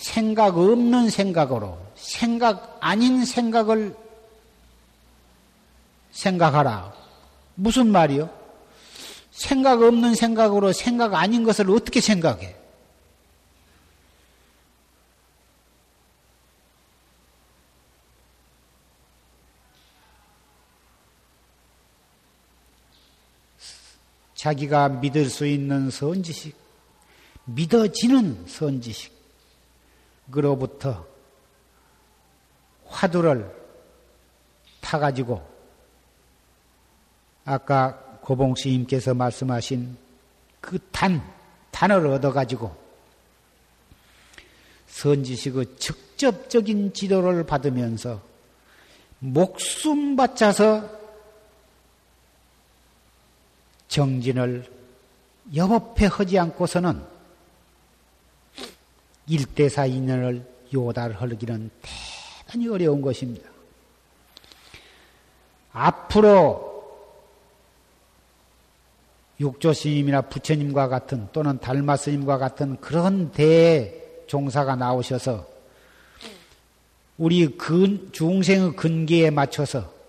생각 0.00 0.56
없는 0.56 1.10
생각으로 1.10 1.78
생각 1.94 2.78
아닌 2.80 3.26
생각을 3.26 3.94
생각하라. 6.10 6.94
무슨 7.54 7.88
말이요? 7.88 8.30
생각 9.30 9.82
없는 9.82 10.14
생각으로 10.14 10.72
생각 10.72 11.14
아닌 11.14 11.44
것을 11.44 11.70
어떻게 11.70 12.00
생각해? 12.00 12.56
자기가 24.34 24.88
믿을 24.88 25.28
수 25.28 25.46
있는 25.46 25.90
선지식, 25.90 26.56
믿어지는 27.44 28.46
선지식, 28.48 29.19
그로부터 30.30 31.06
화두를 32.86 33.54
타가지고 34.80 35.48
아까 37.44 37.96
고봉 38.20 38.54
스님께서 38.54 39.14
말씀하신 39.14 39.96
그 40.60 40.78
단, 40.90 41.22
단을 41.70 42.06
얻어가지고 42.06 42.74
선지식의 44.88 45.76
직접적인 45.78 46.92
지도를 46.92 47.44
받으면서 47.44 48.20
목숨 49.20 50.16
바쳐서 50.16 50.98
정진을 53.88 54.70
여법해 55.54 56.06
하지 56.06 56.38
않고서는 56.38 57.02
일대사 59.30 59.86
인연을 59.86 60.44
요달하기는 60.74 61.70
대단히 61.80 62.68
어려운 62.68 63.00
것입니다. 63.00 63.48
앞으로 65.72 66.68
육조 69.38 69.72
스님이나 69.72 70.22
부처님과 70.22 70.88
같은 70.88 71.28
또는 71.32 71.58
달마 71.60 71.96
스님과 71.96 72.38
같은 72.38 72.76
그런 72.80 73.30
대종사가 73.30 74.74
나오셔서 74.74 75.46
우리 77.16 77.56
근, 77.56 78.10
중생의 78.12 78.76
근기에 78.76 79.30
맞춰서 79.30 79.99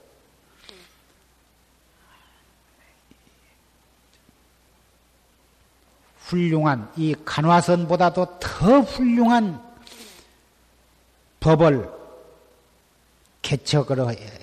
훌륭한 6.32 6.90
이 6.96 7.14
간화선보다도 7.26 8.40
더 8.40 8.80
훌륭한 8.80 9.62
법을 11.42 11.90
개척을 13.42 13.98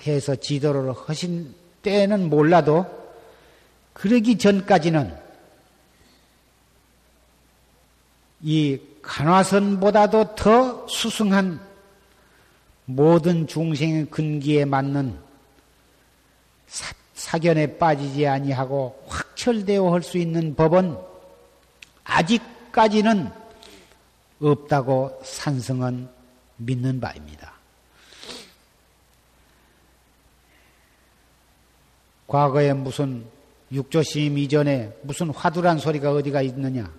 해서 0.05 0.35
지도를 0.35 0.93
하신 0.93 1.55
때는 1.81 2.29
몰라도 2.29 2.85
그러기 3.93 4.37
전까지는 4.37 5.17
이 8.41 8.79
간화선보다도 9.01 10.35
더 10.35 10.87
수승한 10.87 11.59
모든 12.85 13.47
중생의 13.47 14.05
근기에 14.11 14.65
맞는 14.65 15.17
사, 16.67 17.37
견에 17.39 17.77
빠지지 17.77 18.27
아니하고 18.27 19.03
확철되어 19.07 19.91
할 19.91 20.01
수 20.01 20.17
있는 20.17 20.55
법은 20.55 21.08
아직까지는 22.09 23.31
없다고 24.41 25.21
산성은 25.23 26.09
믿는 26.57 26.99
바입니다. 26.99 27.53
과거에 32.27 32.73
무슨 32.73 33.25
육조심 33.71 34.37
이전에 34.37 34.95
무슨 35.01 35.29
화두란 35.29 35.77
소리가 35.79 36.11
어디가 36.11 36.41
있느냐? 36.43 36.91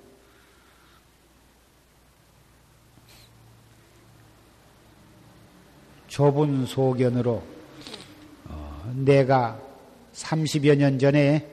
좁은 6.09 6.67
소견으로 6.67 7.43
어, 8.47 8.93
내가 8.97 9.61
30여 10.15 10.77
년 10.77 10.99
전에 10.99 11.49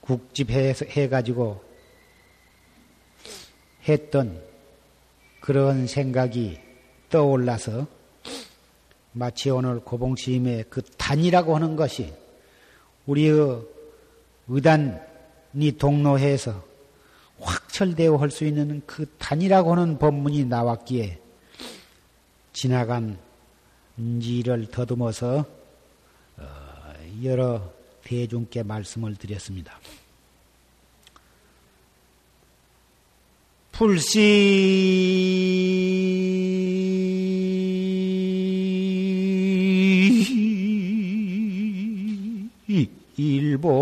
국집해 0.00 1.08
가지고 1.08 1.69
했던 3.90 4.40
그런 5.40 5.86
생각이 5.86 6.58
떠올라서 7.10 7.86
마치 9.12 9.50
오늘 9.50 9.80
고봉시임의 9.80 10.66
그 10.70 10.82
단이라고 10.82 11.56
하는 11.56 11.76
것이 11.76 12.12
우리의 13.06 13.62
의단이 14.48 15.72
동로해서 15.78 16.64
확철되어 17.40 18.16
할 18.16 18.30
수 18.30 18.44
있는 18.44 18.82
그 18.86 19.06
단이라고 19.18 19.72
하는 19.72 19.98
법문이 19.98 20.44
나왔기에 20.44 21.18
지나간 22.52 23.18
인지를 23.96 24.66
더듬어서 24.66 25.44
어, 26.36 26.44
여러 27.22 27.72
대중께 28.04 28.62
말씀을 28.62 29.16
드렸습니다. 29.16 29.78
불시. 33.80 34.20
일본 43.16 43.80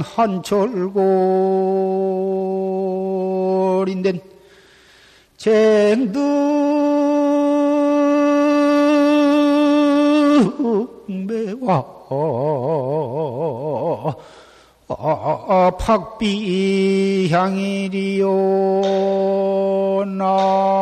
한철골인된 0.00 1.00
쟁두 5.36 6.18
매와 11.06 11.84
팍비 15.78 17.28
향이리오 17.30 18.82
나 20.04 20.80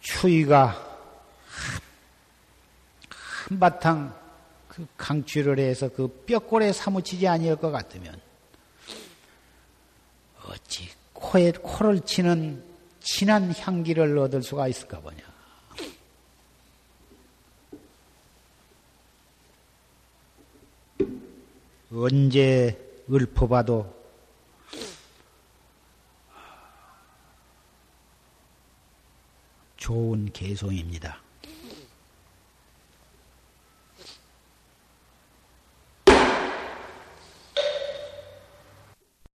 추위가 0.00 0.87
한바탕 3.58 4.16
그 4.68 4.86
강취를 4.96 5.58
해서 5.58 5.88
그 5.88 6.06
뼈골에 6.26 6.72
사무치지 6.72 7.26
아니할 7.26 7.56
것 7.56 7.70
같으면 7.70 8.20
어찌 10.46 10.88
코에 11.12 11.52
코를 11.52 12.00
치는 12.00 12.64
진한 13.00 13.52
향기를 13.52 14.16
얻을 14.18 14.42
수가 14.42 14.68
있을까 14.68 15.00
보냐. 15.00 15.18
언제 21.90 23.02
읊어봐도 23.10 23.96
좋은 29.76 30.30
개송입니다. 30.32 31.27